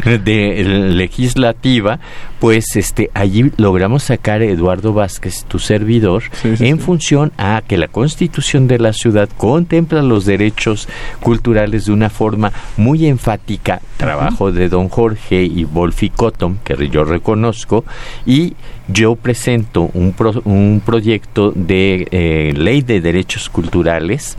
[0.03, 1.99] de, de legislativa
[2.41, 6.83] pues este allí logramos sacar a Eduardo Vázquez tu servidor Sí, sí, en sí.
[6.83, 10.89] función a que la constitución de la ciudad contempla los derechos
[11.21, 17.03] culturales de una forma muy enfática trabajo de don Jorge y Wolfi Cotton que yo
[17.05, 17.85] reconozco
[18.25, 18.55] y
[18.87, 24.37] yo presento un, pro- un proyecto de eh, ley de derechos culturales.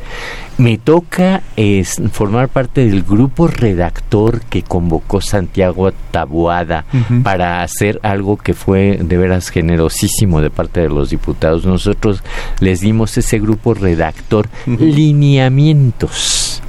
[0.59, 6.85] Me toca es, formar parte del grupo redactor que convocó Santiago Taboada
[7.23, 11.64] para hacer algo que fue de veras generosísimo de parte de los diputados.
[11.64, 12.22] Nosotros
[12.61, 16.62] les dimos ese grupo redactor lineamientos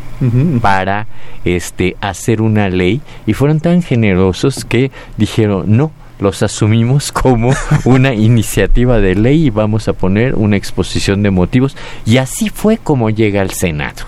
[0.61, 1.07] para
[1.43, 3.01] este hacer una ley.
[3.25, 7.53] Y fueron tan generosos que dijeron no los asumimos como
[7.85, 12.77] una iniciativa de ley y vamos a poner una exposición de motivos y así fue
[12.77, 14.05] como llega al Senado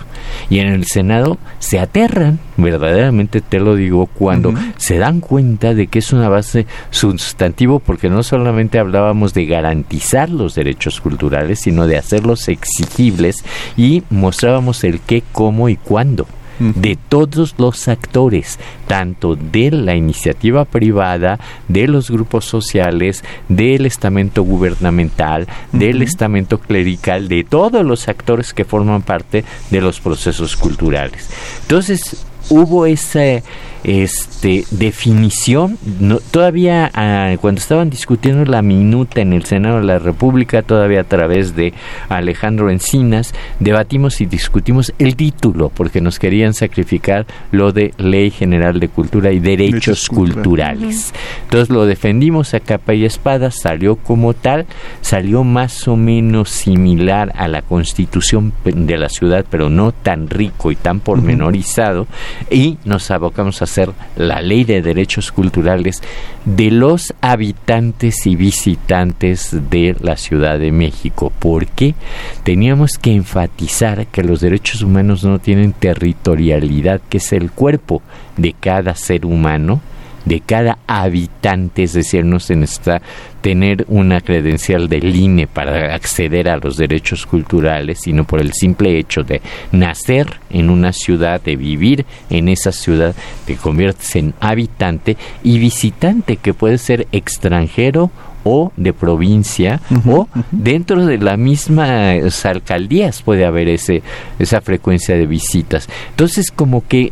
[0.50, 5.88] y en el Senado se aterran verdaderamente te lo digo cuando se dan cuenta de
[5.88, 11.88] que es una base sustantivo porque no solamente hablábamos de garantizar los derechos culturales sino
[11.88, 13.44] de hacerlos exigibles
[13.76, 16.28] y mostrábamos el qué cómo y cuándo.
[16.60, 24.44] De todos los actores, tanto de la iniciativa privada, de los grupos sociales, del estamento
[24.44, 31.30] gubernamental, del estamento clerical, de todos los actores que forman parte de los procesos culturales.
[31.64, 33.42] Entonces, hubo esa
[33.86, 40.00] este, definición, no, todavía ah, cuando estaban discutiendo la minuta en el Senado de la
[40.00, 41.72] República, todavía a través de
[42.10, 48.80] Alejandro Encinas, debatimos y discutimos el título, porque nos querían sacrificar lo de Ley General
[48.80, 51.14] de Cultura y Derechos, Derechos Culturales.
[51.44, 54.66] Entonces lo defendimos a capa y espada, salió como tal,
[55.02, 60.72] salió más o menos similar a la constitución de la ciudad, pero no tan rico
[60.72, 62.08] y tan pormenorizado,
[62.50, 63.75] y nos abocamos a
[64.16, 66.02] la ley de derechos culturales
[66.46, 71.32] de los habitantes y visitantes de la Ciudad de México.
[71.40, 71.96] ¿Por qué?
[72.44, 78.02] Teníamos que enfatizar que los derechos humanos no tienen territorialidad, que es el cuerpo
[78.38, 79.82] de cada ser humano
[80.26, 83.02] de cada habitante, es decir, no se necesita
[83.42, 88.98] tener una credencial del INE para acceder a los derechos culturales, sino por el simple
[88.98, 93.16] hecho de nacer en una ciudad, de vivir en esa ciudad,
[93.46, 98.10] te conviertes en habitante y visitante, que puede ser extranjero
[98.44, 104.04] o de provincia o dentro de las mismas alcaldías puede haber ese
[104.38, 105.90] esa frecuencia de visitas.
[106.12, 107.12] Entonces como que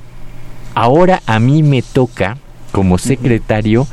[0.76, 2.38] ahora a mí me toca
[2.74, 3.88] como secretario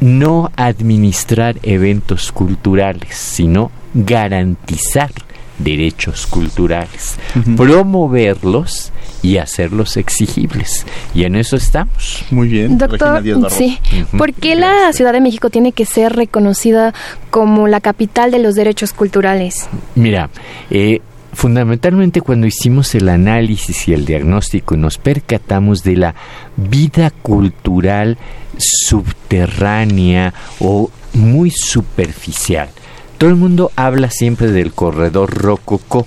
[0.00, 5.10] no administrar eventos culturales, sino garantizar
[5.58, 7.18] derechos culturales,
[7.56, 8.92] promoverlos
[9.22, 10.86] y hacerlos exigibles.
[11.14, 12.24] Y en eso estamos.
[12.30, 12.78] Muy bien.
[12.78, 13.78] Doctor, sí.
[14.16, 16.94] ¿Por qué la Ciudad de México tiene que ser reconocida
[17.30, 19.68] como la capital de los derechos culturales?
[19.94, 20.30] Mira,
[20.70, 21.00] eh,
[21.40, 26.14] fundamentalmente cuando hicimos el análisis y el diagnóstico nos percatamos de la
[26.58, 28.18] vida cultural
[28.58, 32.68] subterránea o muy superficial.
[33.16, 36.06] Todo el mundo habla siempre del corredor Rococó,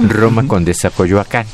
[0.00, 0.66] Roma con
[0.96, 1.46] Coyoacán,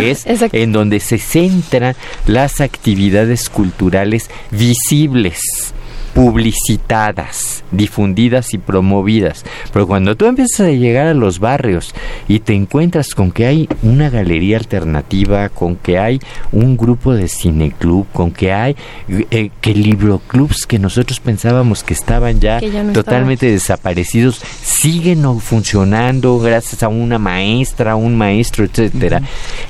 [0.00, 1.94] que es en donde se centran
[2.26, 5.72] las actividades culturales visibles
[6.16, 9.44] publicitadas, difundidas y promovidas.
[9.70, 11.94] Pero cuando tú empiezas a llegar a los barrios
[12.26, 16.18] y te encuentras con que hay una galería alternativa, con que hay
[16.52, 18.76] un grupo de cineclub, con que hay
[19.10, 22.60] eh, que libroclubs que nosotros pensábamos que estaban ya,
[22.94, 29.20] totalmente desaparecidos, siguen funcionando gracias a una maestra, un maestro, etcétera.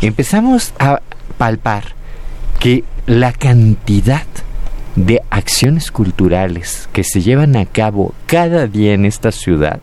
[0.00, 1.00] Empezamos a
[1.38, 1.96] palpar
[2.60, 4.26] que la cantidad
[4.96, 9.80] de acciones culturales que se llevan a cabo cada día en esta ciudad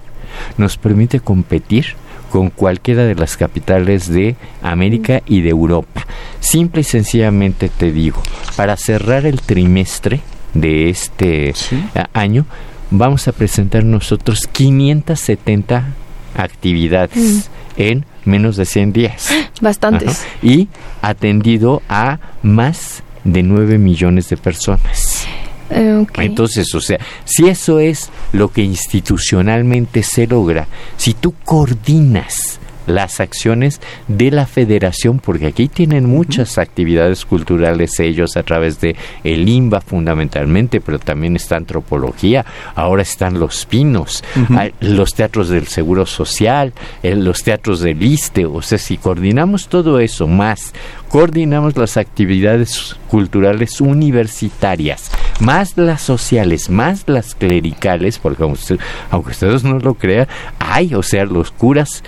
[0.57, 1.95] nos permite competir
[2.32, 6.07] con cualquiera de las capitales de América y de Europa.
[6.39, 8.24] Simple y sencillamente te digo,
[8.55, 10.22] para cerrar el trimestre
[10.55, 11.53] de este
[12.14, 12.47] año,
[12.89, 15.93] vamos a presentar nosotros 570
[16.36, 17.82] actividades mm.
[17.82, 19.30] en menos de 100 días.
[19.61, 20.26] Bastantes.
[20.41, 20.70] Y
[21.03, 25.26] atendido a más de 9 millones de personas.
[25.69, 30.67] Eh, Entonces, o sea, si eso es lo que institucionalmente se logra,
[30.97, 38.38] si tú coordinas las acciones de la federación, porque aquí tienen muchas actividades culturales ellos
[38.38, 44.24] a través de el IMBA fundamentalmente, pero también está antropología, ahora están los pinos,
[44.80, 46.74] los teatros del Seguro Social,
[47.04, 50.74] los teatros del ISTE, o sea, si coordinamos todo eso más,
[51.10, 59.78] coordinamos las actividades culturales universitarias, más las sociales, más las clericales, porque aunque, ustedes no
[59.80, 60.28] lo crean,
[60.60, 62.04] hay, o sea, los curas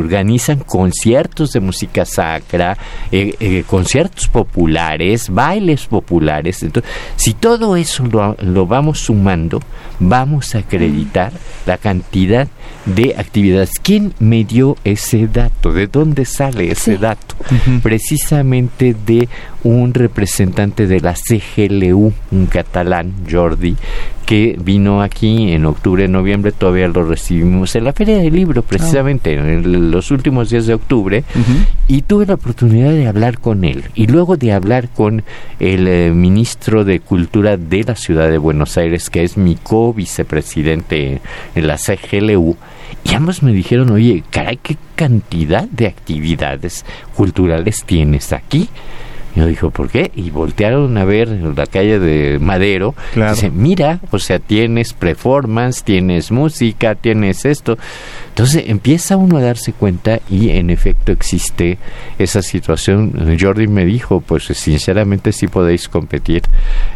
[0.00, 2.76] organizan conciertos de música sacra,
[3.12, 6.62] eh, eh, conciertos populares, bailes populares.
[6.62, 9.60] Entonces, si todo eso lo, lo vamos sumando,
[9.98, 11.32] vamos a acreditar
[11.66, 12.48] la cantidad
[12.86, 13.72] de actividades.
[13.82, 15.72] ¿Quién me dio ese dato?
[15.72, 17.36] ¿De dónde sale ese dato?
[17.82, 19.28] Precisamente de
[19.62, 23.76] un representante de la CGLU, un catalán, Jordi,
[24.30, 29.36] que vino aquí en octubre, noviembre, todavía lo recibimos en la Feria del Libro, precisamente,
[29.36, 29.42] ah.
[29.42, 31.24] en los últimos días de octubre,
[31.88, 35.24] y tuve la oportunidad de hablar con él, y luego de hablar con
[35.58, 41.20] el eh, ministro de Cultura de la Ciudad de Buenos Aires, que es mi co-vicepresidente
[41.54, 42.56] en la CGLU,
[43.04, 46.84] y ambos me dijeron, oye, caray, qué cantidad de actividades
[47.16, 48.68] culturales tienes aquí.
[49.36, 50.10] Yo dijo, ¿por qué?
[50.16, 52.94] Y voltearon a ver en la calle de Madero.
[53.14, 57.78] Dice, mira, o sea, tienes performance, tienes música, tienes esto.
[58.40, 61.76] Entonces empieza uno a darse cuenta y en efecto existe
[62.18, 63.12] esa situación.
[63.38, 66.40] Jordi me dijo, pues sinceramente sí podéis competir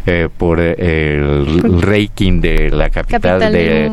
[0.07, 3.91] eh, por eh, el, ranking de la capital, del,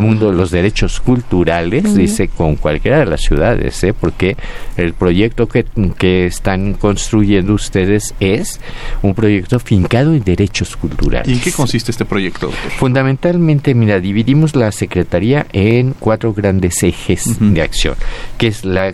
[0.00, 0.30] mundo.
[0.30, 3.92] de los derechos culturales, dice, con cualquiera de las ciudades, ¿eh?
[3.92, 4.38] porque
[4.78, 5.66] el proyecto que,
[5.98, 8.62] que están construyendo ustedes es
[9.02, 11.28] un proyecto fincado en derechos culturales.
[11.28, 12.50] ¿Y en qué consiste este proyecto?
[12.78, 16.93] Fundamentalmente, mira, dividimos la Secretaría en cuatro grandes ejes
[17.40, 17.94] de acción,
[18.38, 18.92] que es la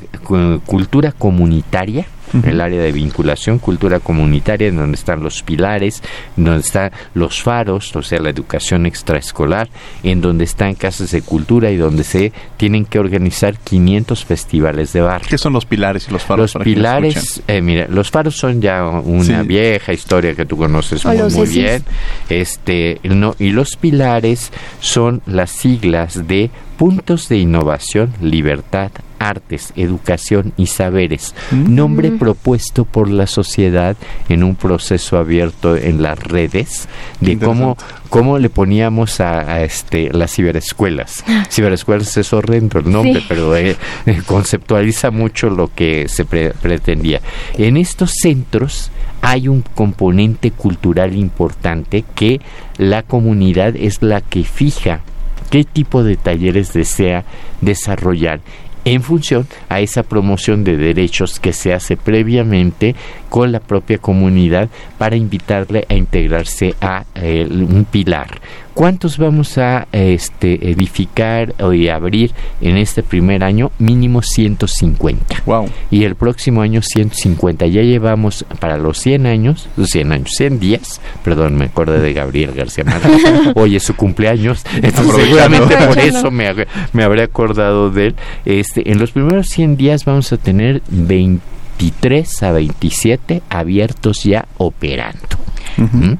[0.66, 2.06] cultura comunitaria,
[2.44, 6.02] el área de vinculación, cultura comunitaria, en donde están los pilares,
[6.36, 9.68] en donde están los faros, o sea, la educación extraescolar,
[10.02, 15.00] en donde están casas de cultura y donde se tienen que organizar 500 festivales de
[15.00, 15.28] barrio.
[15.28, 16.54] ¿Qué son los pilares y los faros?
[16.54, 21.16] Los pilares, eh, mira, los faros son ya una vieja historia que tú conoces muy,
[21.16, 21.84] muy bien.
[22.28, 30.52] Este, no, y los pilares son las siglas de puntos de innovación, libertad, artes, educación
[30.56, 31.34] y saberes.
[31.52, 33.96] Nombre propuesto por la sociedad
[34.28, 36.88] en un proceso abierto en las redes
[37.20, 37.76] de cómo,
[38.08, 41.22] cómo le poníamos a, este las ciberescuelas.
[41.50, 47.20] Ciberescuelas es horrendo el nombre, pero eh, eh, conceptualiza mucho lo que se pretendía.
[47.58, 48.90] En estos centros
[49.20, 52.40] hay un componente cultural importante que
[52.78, 55.02] la comunidad es la que fija
[55.50, 57.24] qué tipo de talleres desea
[57.60, 58.40] desarrollar
[58.84, 62.94] en función a esa promoción de derechos que se hace previamente
[63.28, 64.68] con la propia comunidad
[64.98, 68.40] para invitarle a integrarse a eh, un pilar.
[68.74, 73.72] ¿Cuántos vamos a este, edificar y abrir en este primer año?
[73.78, 75.42] Mínimo 150.
[75.44, 75.68] Wow.
[75.90, 77.66] Y el próximo año 150.
[77.66, 82.52] Ya llevamos para los 100 años, 100 años, 100 días, perdón, me acuerdo de Gabriel
[82.52, 83.22] García Márquez.
[83.54, 86.48] Hoy es su cumpleaños, entonces seguramente por eso me,
[86.92, 88.14] me habré acordado de él.
[88.44, 95.38] Este, en los primeros 100 días vamos a tener 23 a 27 abiertos ya operando.
[95.76, 96.14] ¿Mm?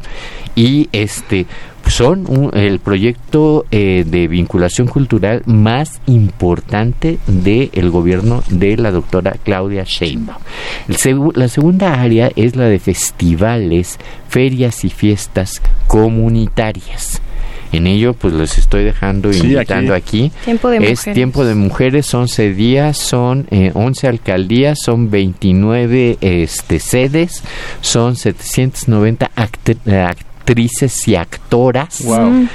[0.55, 1.47] Y este
[1.91, 9.85] son el proyecto eh, de vinculación cultural más importante del gobierno de la doctora Claudia
[9.85, 10.39] Sheinbaum.
[11.35, 13.99] la segunda área es la de festivales,
[14.29, 17.21] ferias y fiestas comunitarias.
[17.73, 20.33] En ello, pues les estoy dejando invitando aquí.
[20.45, 21.14] Tiempo de es mujeres.
[21.14, 27.43] tiempo de mujeres, 11 días, son eh, 11 alcaldías, son 29 este, sedes,
[27.81, 32.03] son 790 actrices y actoras.
[32.05, 32.49] Wow.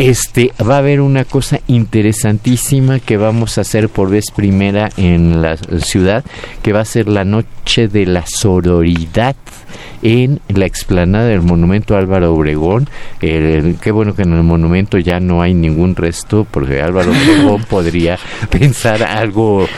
[0.00, 5.42] Este va a haber una cosa interesantísima que vamos a hacer por vez primera en
[5.42, 6.24] la ciudad,
[6.62, 9.36] que va a ser la noche de la sororidad
[10.00, 12.88] en la explanada del monumento Álvaro Obregón.
[13.20, 17.64] Eh, qué bueno que en el monumento ya no hay ningún resto, porque Álvaro Obregón
[17.68, 19.68] podría pensar algo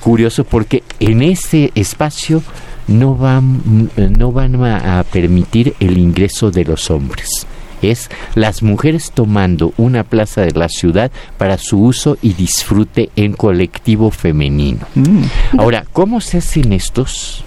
[0.00, 2.42] curioso, porque en ese espacio
[2.86, 7.46] no van, no van a permitir el ingreso de los hombres
[7.82, 13.32] es las mujeres tomando una plaza de la ciudad para su uso y disfrute en
[13.32, 14.86] colectivo femenino.
[14.94, 15.24] Mm.
[15.58, 17.44] Ahora, ¿cómo se hacen estos?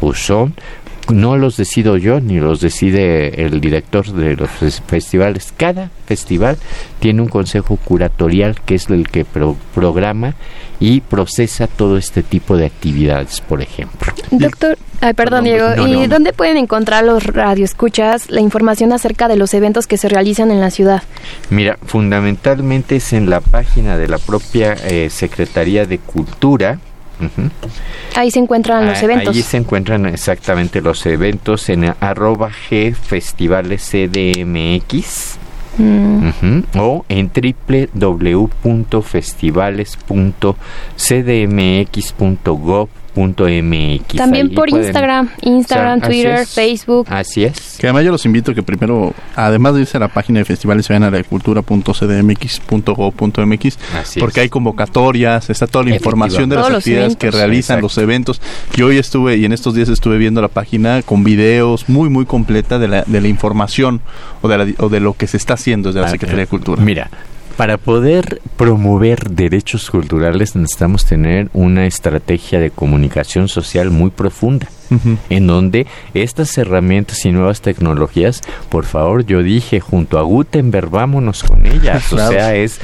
[0.00, 0.54] Pues son
[1.10, 4.50] no los decido yo ni los decide el director de los
[4.86, 5.52] festivales.
[5.56, 6.56] Cada festival
[7.00, 10.34] tiene un consejo curatorial que es el que pro programa
[10.80, 14.12] y procesa todo este tipo de actividades, por ejemplo.
[14.30, 16.08] Doctor, ay, perdón, Diego, no, ¿y no.
[16.08, 20.60] dónde pueden encontrar los radioescuchas la información acerca de los eventos que se realizan en
[20.60, 21.02] la ciudad?
[21.50, 26.78] Mira, fundamentalmente es en la página de la propia eh, Secretaría de Cultura.
[28.16, 29.36] Ahí se encuentran los Ah, eventos.
[29.36, 35.38] Ahí se encuentran exactamente los eventos en arroba G Festivales CDMX.
[35.78, 36.28] Mm.
[36.78, 37.30] O en
[43.14, 44.16] www.festivales.cdmx.gov.mx.
[44.16, 46.46] También Ahí por pueden- Instagram, Instagram, Twitter.
[46.46, 47.06] Facebook.
[47.10, 47.76] Así es.
[47.78, 50.44] Que además yo los invito a que primero, además de irse a la página de
[50.44, 54.44] festivales, se vayan a la de cultura.cdmx.gov.mx Así porque es.
[54.44, 57.82] hay convocatorias, está toda la información de las Todos actividades que realizan, Exacto.
[57.82, 58.40] los eventos.
[58.76, 62.24] Y hoy estuve, y en estos días estuve viendo la página con videos muy, muy
[62.26, 64.00] completa de la, de la información
[64.40, 66.82] o de, la- o de lo que se está haciendo desde la Secretaría de Cultura.
[66.82, 67.10] Mira,
[67.52, 74.68] para poder promover derechos culturales necesitamos tener una estrategia de comunicación social muy profunda.
[75.30, 81.42] En donde estas herramientas y nuevas tecnologías, por favor, yo dije junto a Gutenberg, vámonos
[81.44, 82.08] con ellas.
[82.10, 82.28] Claro.
[82.32, 82.78] O sea, es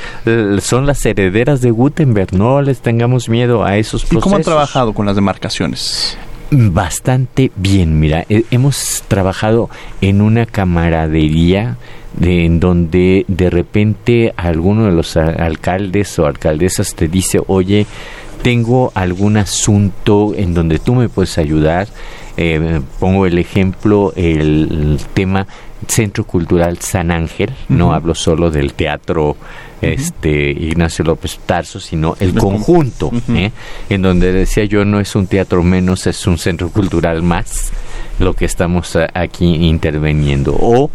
[0.63, 4.23] son las herederas de Gutenberg, no les tengamos miedo a esos ¿Y procesos.
[4.23, 6.17] cómo han trabajado con las demarcaciones?
[6.51, 9.69] Bastante bien, mira, eh, hemos trabajado
[10.01, 11.77] en una camaradería
[12.15, 17.87] de, en donde de repente alguno de los alcaldes o alcaldesas te dice, oye,
[18.41, 21.87] tengo algún asunto en donde tú me puedes ayudar.
[22.39, 25.47] Eh, pongo el ejemplo, el tema
[25.87, 29.37] Centro Cultural San Ángel, no hablo solo del teatro
[29.81, 33.11] este Ignacio López Tarso, sino el conjunto.
[33.29, 33.53] ¿eh?
[33.89, 37.71] en donde decía yo no es un teatro menos, es un centro cultural más
[38.19, 40.57] lo que estamos a- aquí interviniendo.
[40.61, 40.91] O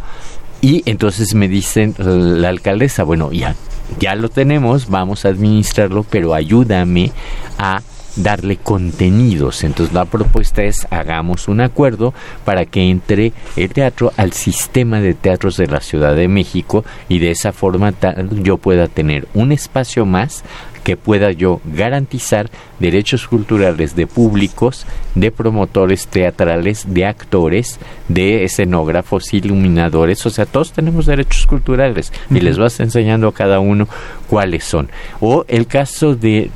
[0.61, 3.55] y entonces me dicen eh, la alcaldesa, bueno, ya
[3.99, 7.11] ya lo tenemos, vamos a administrarlo, pero ayúdame
[7.57, 7.81] a
[8.15, 9.63] darle contenidos.
[9.63, 12.13] Entonces la propuesta es hagamos un acuerdo
[12.45, 17.19] para que entre el teatro al sistema de teatros de la Ciudad de México y
[17.19, 17.93] de esa forma
[18.31, 20.43] yo pueda tener un espacio más
[20.83, 22.49] que pueda yo garantizar
[22.79, 24.85] derechos culturales de públicos,
[25.15, 32.41] de promotores teatrales, de actores, de escenógrafos, iluminadores, o sea, todos tenemos derechos culturales y
[32.41, 33.87] les vas enseñando a cada uno
[34.29, 34.89] cuáles son.
[35.21, 36.51] O el caso de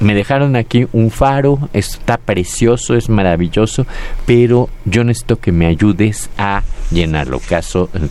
[0.00, 3.86] me dejaron aquí un faro, está precioso, es maravilloso,
[4.26, 7.38] pero yo necesito que me ayudes a llenarlo.
[7.38, 8.10] Caso en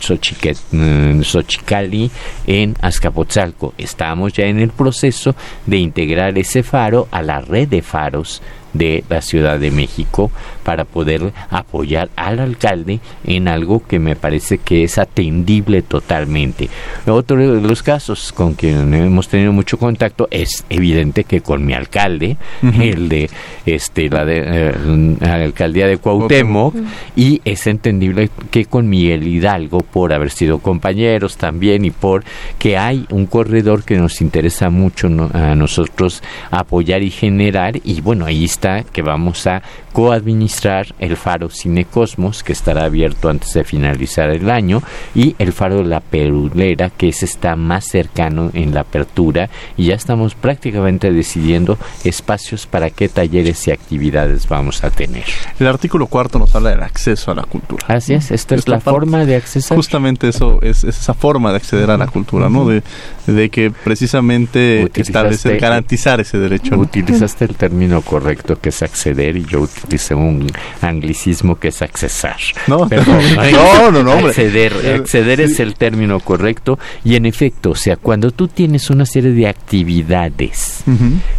[1.24, 2.10] Xochicali,
[2.46, 3.74] en Azcapotzalco.
[3.76, 5.34] Estamos ya en el proceso
[5.66, 8.40] de integrar ese faro a la red de faros
[8.72, 10.30] de la Ciudad de México
[10.62, 16.68] para poder apoyar al alcalde en algo que me parece que es atendible totalmente.
[17.06, 21.72] Otro de los casos con quien hemos tenido mucho contacto es evidente que con mi
[21.72, 23.30] alcalde, el de
[23.66, 26.74] este la de eh, la alcaldía de Cuauhtémoc
[27.16, 32.24] y es entendible que con Miguel Hidalgo por haber sido compañeros también y por
[32.58, 38.26] que hay un corredor que nos interesa mucho a nosotros apoyar y generar y bueno,
[38.26, 38.59] ahí está
[38.92, 44.82] que vamos a coadministrar el faro Cinecosmos, que estará abierto antes de finalizar el año,
[45.14, 49.94] y el faro la Perulera, que es está más cercano en la apertura, y ya
[49.94, 55.24] estamos prácticamente decidiendo espacios para qué talleres y actividades vamos a tener.
[55.58, 57.86] El artículo cuarto nos habla del acceso a la cultura.
[57.88, 59.76] Así es, esta es, la forma de acceder.
[59.76, 62.66] Justamente eso es, esa forma de acceder a la cultura, ¿no?
[62.66, 62.82] De,
[63.26, 66.76] de que precisamente establecer, garantizar ese derecho.
[66.76, 70.46] Utilizaste el término correcto que es acceder y yo utilicé un
[70.80, 72.36] anglicismo que es accesar.
[72.66, 76.78] No, no, no, no, Acceder, acceder es el término correcto.
[77.04, 80.84] Y en efecto, o sea, cuando tú tienes una serie de actividades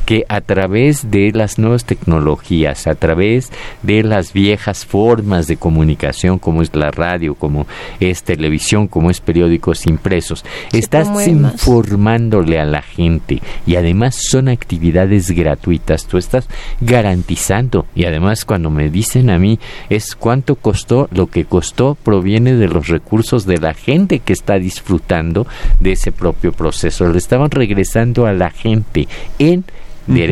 [0.05, 3.51] que a través de las nuevas tecnologías, a través
[3.83, 7.67] de las viejas formas de comunicación como es la radio, como
[7.99, 13.41] es televisión, como es periódicos impresos, estás informándole a la gente.
[13.65, 16.47] Y además son actividades gratuitas, tú estás
[16.79, 17.00] garantizando
[17.95, 22.67] y además cuando me dicen a mí es cuánto costó, lo que costó proviene de
[22.67, 25.47] los recursos de la gente que está disfrutando
[25.79, 27.07] de ese propio proceso.
[27.07, 29.07] Le estaban regresando a la gente
[29.39, 29.65] en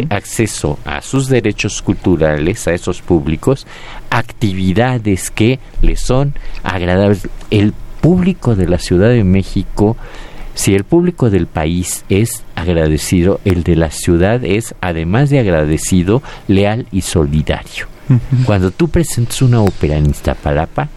[0.09, 3.65] acceso a sus derechos culturales, a esos públicos,
[4.09, 7.27] actividades que le son agradables.
[7.49, 9.97] El público de la Ciudad de México
[10.59, 16.21] si el público del país es agradecido, el de la ciudad es, además de agradecido,
[16.49, 17.87] leal y solidario.
[18.45, 20.89] Cuando tú presentas una ópera en Iztapalapa,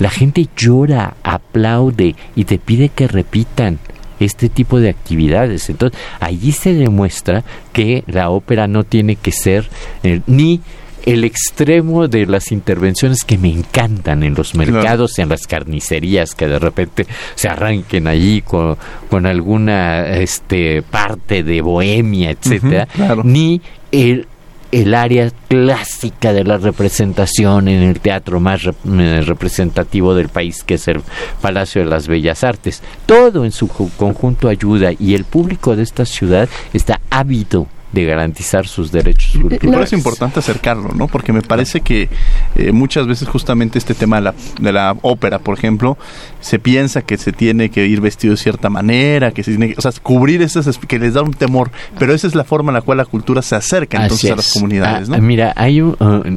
[0.00, 3.78] la gente llora, aplaude y te pide que repitan
[4.18, 5.70] este tipo de actividades.
[5.70, 7.42] Entonces, allí se demuestra
[7.72, 9.70] que la ópera no tiene que ser
[10.02, 10.60] eh, ni
[11.06, 16.46] el extremo de las intervenciones que me encantan en los mercados en las carnicerías que
[16.46, 18.76] de repente se arranquen allí con,
[19.08, 22.88] con alguna este parte de bohemia etcétera
[23.24, 23.60] ni
[23.92, 24.26] el
[24.72, 30.74] el área clásica de la representación en el teatro más eh, representativo del país, que
[30.74, 31.02] es el
[31.40, 32.82] Palacio de las Bellas Artes.
[33.06, 38.66] Todo en su conjunto ayuda y el público de esta ciudad está ávido de garantizar
[38.66, 39.92] sus derechos culturales.
[39.92, 41.08] es importante acercarlo, ¿no?
[41.08, 42.08] Porque me parece que
[42.56, 45.98] eh, muchas veces justamente este tema de la, de la ópera, por ejemplo,
[46.40, 49.74] se piensa que se tiene que ir vestido de cierta manera, que se tiene que,
[49.78, 52.74] o sea, cubrir esas que les da un temor, pero esa es la forma en
[52.74, 55.16] la cual la cultura se acerca entonces a las comunidades, ¿no?
[55.16, 55.94] Ah, mira, hay uh,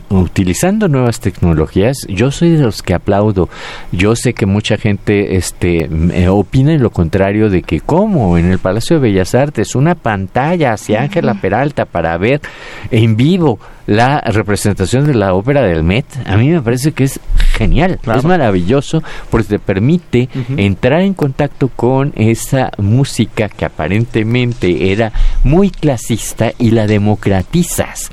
[0.09, 3.49] utilizando nuevas tecnologías, yo soy de los que aplaudo.
[3.91, 5.89] Yo sé que mucha gente este
[6.29, 10.73] opina en lo contrario de que cómo en el Palacio de Bellas Artes una pantalla
[10.73, 12.41] hacia Ángela Peralta para ver
[12.91, 17.19] en vivo la representación de la ópera del Met, a mí me parece que es
[17.53, 25.11] genial, es maravilloso porque te permite entrar en contacto con esa música que aparentemente era
[25.43, 28.09] muy clasista y la democratizas.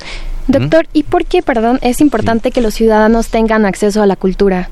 [0.46, 4.68] Doctor, ¿y por qué, perdón, es importante que los ciudadanos tengan acceso a la cultura?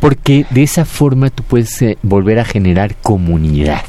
[0.00, 3.84] Porque de esa forma tú puedes eh, volver a generar comunidad.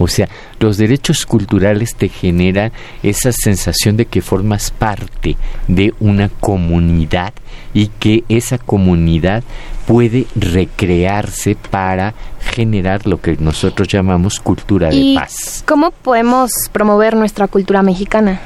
[0.00, 0.28] O sea,
[0.58, 2.72] los derechos culturales te generan
[3.02, 5.36] esa sensación de que formas parte
[5.68, 7.34] de una comunidad
[7.74, 9.44] y que esa comunidad
[9.86, 15.62] puede recrearse para generar lo que nosotros llamamos cultura de paz.
[15.66, 18.40] ¿Cómo podemos promover nuestra cultura mexicana?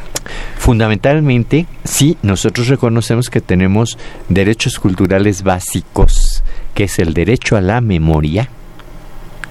[0.57, 3.97] Fundamentalmente, sí, nosotros reconocemos que tenemos
[4.29, 6.43] derechos culturales básicos,
[6.75, 8.49] que es el derecho a la memoria,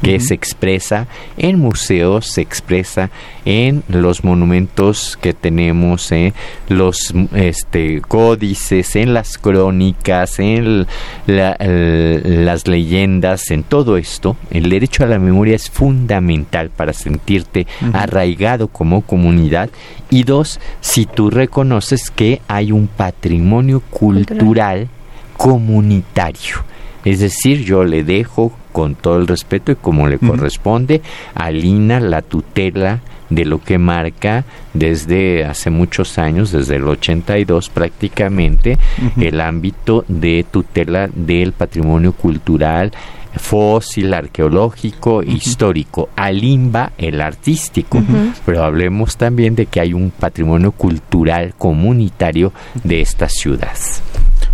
[0.03, 3.09] que se expresa en museos, se expresa
[3.45, 6.33] en los monumentos que tenemos, en
[6.67, 10.85] los este, códices, en las crónicas, en
[11.25, 14.35] las leyendas, en todo esto.
[14.51, 19.69] El derecho a la memoria es fundamental para sentirte arraigado como comunidad.
[20.09, 24.89] Y dos, si tú reconoces que hay un patrimonio cultural
[25.37, 26.63] comunitario.
[27.05, 31.01] Es decir, yo le dejo con todo el respeto y como le corresponde
[31.36, 32.99] al INA la tutela
[33.30, 34.43] de lo que marca
[34.74, 38.78] desde hace muchos años, desde el 82 prácticamente,
[39.17, 42.91] el ámbito de tutela del patrimonio cultural
[43.36, 48.01] fósil, arqueológico, histórico, alimba el artístico,
[48.45, 52.53] pero hablemos también de que hay un patrimonio cultural comunitario
[52.84, 53.76] de esta ciudad.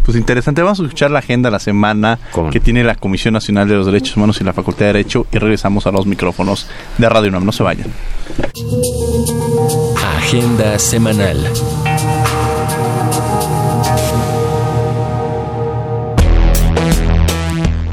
[0.10, 2.18] Pues interesante, vamos a escuchar la agenda de la semana
[2.52, 5.38] que tiene la Comisión Nacional de los Derechos Humanos y la Facultad de Derecho y
[5.38, 7.46] regresamos a los micrófonos de Radio UNAM.
[7.46, 7.94] No se vayan.
[10.18, 11.38] Agenda semanal.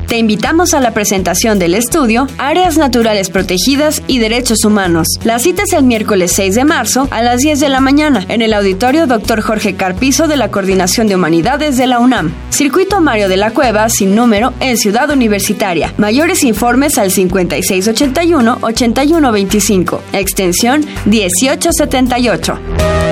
[0.09, 5.09] Te invitamos a la presentación del estudio Áreas Naturales Protegidas y Derechos Humanos.
[5.25, 8.41] La cita es el miércoles 6 de marzo a las 10 de la mañana en
[8.41, 9.41] el auditorio Dr.
[9.41, 12.33] Jorge Carpizo de la Coordinación de Humanidades de la UNAM.
[12.51, 15.93] Circuito Mario de la Cueva, sin número, en Ciudad Universitaria.
[15.99, 19.99] Mayores informes al 5681-8125.
[20.13, 23.06] Extensión 1878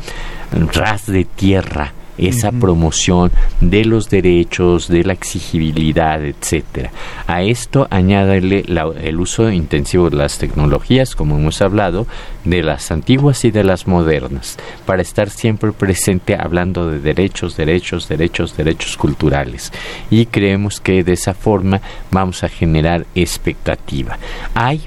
[0.72, 6.92] ras de tierra esa promoción de los derechos, de la exigibilidad, etcétera.
[7.26, 8.64] A esto añádale
[9.02, 12.06] el uso intensivo de las tecnologías, como hemos hablado,
[12.44, 18.08] de las antiguas y de las modernas, para estar siempre presente hablando de derechos, derechos,
[18.08, 19.72] derechos, derechos culturales.
[20.10, 24.18] Y creemos que de esa forma vamos a generar expectativa.
[24.54, 24.82] Hay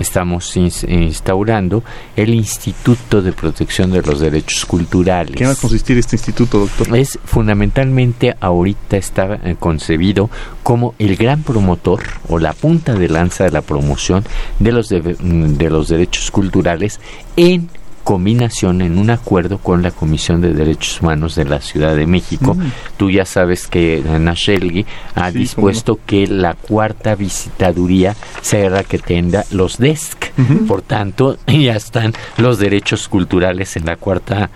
[0.00, 1.82] estamos instaurando
[2.16, 5.34] el Instituto de Protección de los Derechos Culturales.
[5.34, 6.96] ¿Qué va a consistir este instituto, doctor?
[6.96, 10.30] Es fundamentalmente ahorita está eh, concebido
[10.62, 14.24] como el gran promotor o la punta de lanza de la promoción
[14.58, 17.00] de los de los derechos culturales
[17.36, 17.68] en
[18.06, 22.54] combinación en un acuerdo con la Comisión de Derechos Humanos de la Ciudad de México.
[22.54, 22.70] Mm.
[22.96, 24.86] Tú ya sabes que Nashelgi
[25.16, 30.32] ha dispuesto que la cuarta visitaduría sea la que tenga los DESC.
[30.68, 34.50] Por tanto, ya están los derechos culturales en la cuarta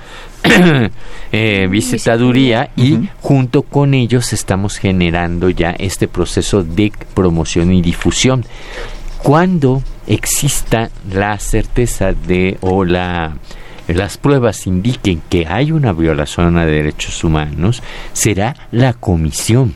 [1.32, 8.44] eh, visitaduría y junto con ellos estamos generando ya este proceso de promoción y difusión
[9.24, 13.36] cuando exista la certeza de o la
[13.86, 17.82] las pruebas indiquen que hay una violación a derechos humanos,
[18.12, 19.74] será la comisión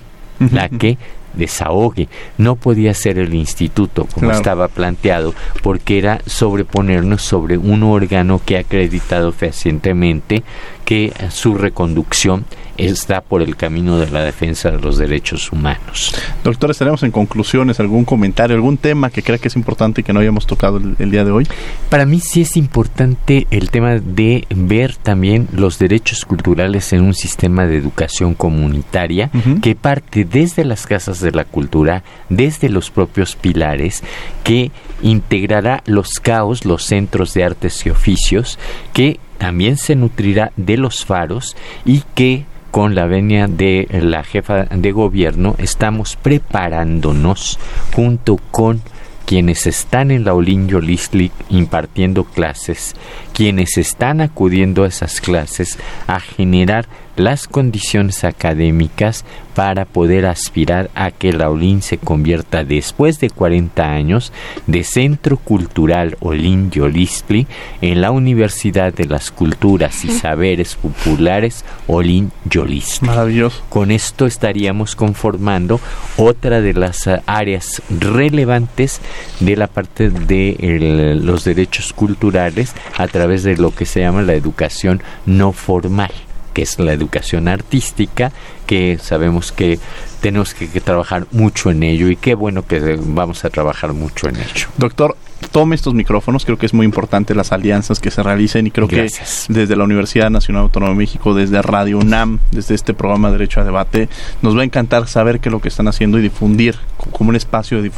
[0.53, 0.99] la que
[1.35, 2.09] desahogue.
[2.39, 8.57] No podía ser el instituto como estaba planteado, porque era sobreponernos sobre un órgano que
[8.57, 10.45] ha acreditado fehacientemente
[10.85, 12.45] que su reconducción
[12.77, 16.15] está por el camino de la defensa de los derechos humanos.
[16.43, 20.13] Doctor, estaremos en conclusiones, algún comentario, algún tema que crea que es importante y que
[20.13, 21.47] no hayamos tocado el, día de hoy.
[21.89, 27.15] Para mí sí es importante el tema de ver también los derechos culturales en un
[27.15, 29.31] sistema de educación comunitaria
[29.63, 34.03] que parte desde las casas de la cultura, desde los propios pilares,
[34.43, 34.71] que
[35.03, 38.59] integrará los caos, los centros de artes y oficios,
[38.93, 44.65] que también se nutrirá de los faros y que con la venia de la jefa
[44.65, 47.61] de gobierno estamos preparándonos
[47.95, 48.83] junto con
[49.27, 52.97] quienes están en la Olinjo Listli impartiendo clases,
[53.33, 61.11] quienes están acudiendo a esas clases a generar las condiciones académicas para poder aspirar a
[61.13, 64.33] que la Olin se convierta después de 40 años
[64.67, 67.47] de Centro Cultural Olin Yolistli
[67.81, 73.07] en la Universidad de las Culturas y Saberes Populares Olin Yolistli.
[73.07, 73.63] Maravilloso.
[73.69, 75.81] Con esto estaríamos conformando
[76.17, 79.01] otra de las áreas relevantes
[79.41, 84.35] de la parte de los derechos culturales a través de lo que se llama la
[84.35, 86.11] educación no formal
[86.55, 88.33] que es la educación artística,
[88.67, 89.79] que sabemos que
[90.21, 94.37] tenemos que, trabajar mucho en ello y qué bueno que vamos a trabajar mucho en
[94.37, 94.69] ello.
[94.79, 95.17] Doctor,
[95.51, 98.89] tome estos micrófonos, creo que es muy importante las alianzas que se realicen y creo
[98.89, 99.09] que
[99.49, 103.65] desde la Universidad Nacional Autónoma de México, desde Radio UNAM, desde este programa Derecho a
[103.65, 104.09] Debate,
[104.41, 106.77] nos va a encantar saber qué es lo que están haciendo y difundir
[107.11, 107.91] como un espacio de,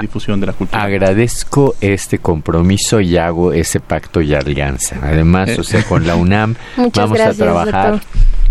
[0.00, 0.82] difusión de la cultura.
[0.82, 4.96] Agradezco este compromiso y hago ese pacto y alianza.
[5.02, 6.54] Además, o sea, con la UNAM
[6.94, 8.00] vamos a trabajar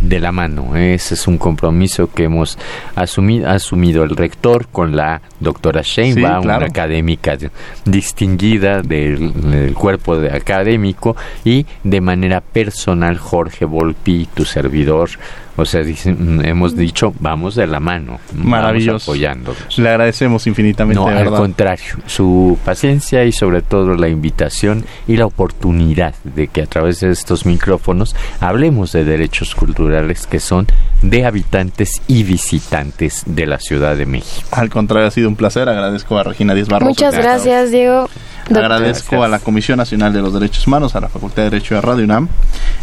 [0.02, 0.76] de la mano.
[0.76, 2.58] Ese es un compromiso que hemos
[2.96, 7.38] asumido, asumido el rector con la doctora Sheinbaum, una académica
[7.86, 15.10] distinguida del, cuerpo de académico, y de manera personal Jorge Volpi, tu servidor,
[15.58, 18.20] o sea, hemos dicho, vamos de la mano.
[18.36, 19.12] Maravilloso.
[19.12, 19.78] Apoyándonos.
[19.78, 21.02] Le agradecemos infinitamente.
[21.02, 26.62] No, al contrario, su paciencia y sobre todo la invitación y la oportunidad de que
[26.62, 30.68] a través de estos micrófonos hablemos de derechos culturales que son
[31.02, 34.48] de habitantes y visitantes de la Ciudad de México.
[34.52, 35.68] Al contrario, ha sido un placer.
[35.70, 36.90] Agradezco a Regina Díaz Barroso.
[36.90, 38.08] Muchas gracias, Diego.
[38.50, 41.82] Agradezco a la Comisión Nacional de los Derechos Humanos, a la Facultad de Derecho de
[41.82, 42.30] Radio UNAM,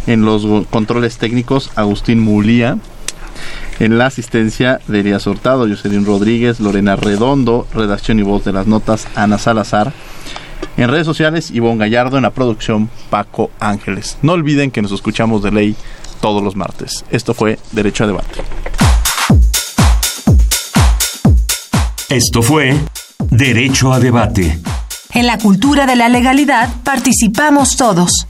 [0.06, 2.63] en los controles técnicos Agustín Mulía,
[3.78, 8.66] en la asistencia de Elías Hurtado, Jocelyn Rodríguez, Lorena Redondo, redacción y voz de las
[8.66, 9.92] notas Ana Salazar.
[10.76, 14.18] En redes sociales, Ivonne Gallardo, en la producción Paco Ángeles.
[14.22, 15.76] No olviden que nos escuchamos de ley
[16.20, 17.04] todos los martes.
[17.10, 18.40] Esto fue Derecho a Debate.
[22.08, 22.76] Esto fue
[23.30, 24.58] Derecho a Debate.
[25.12, 28.26] En la cultura de la legalidad participamos todos.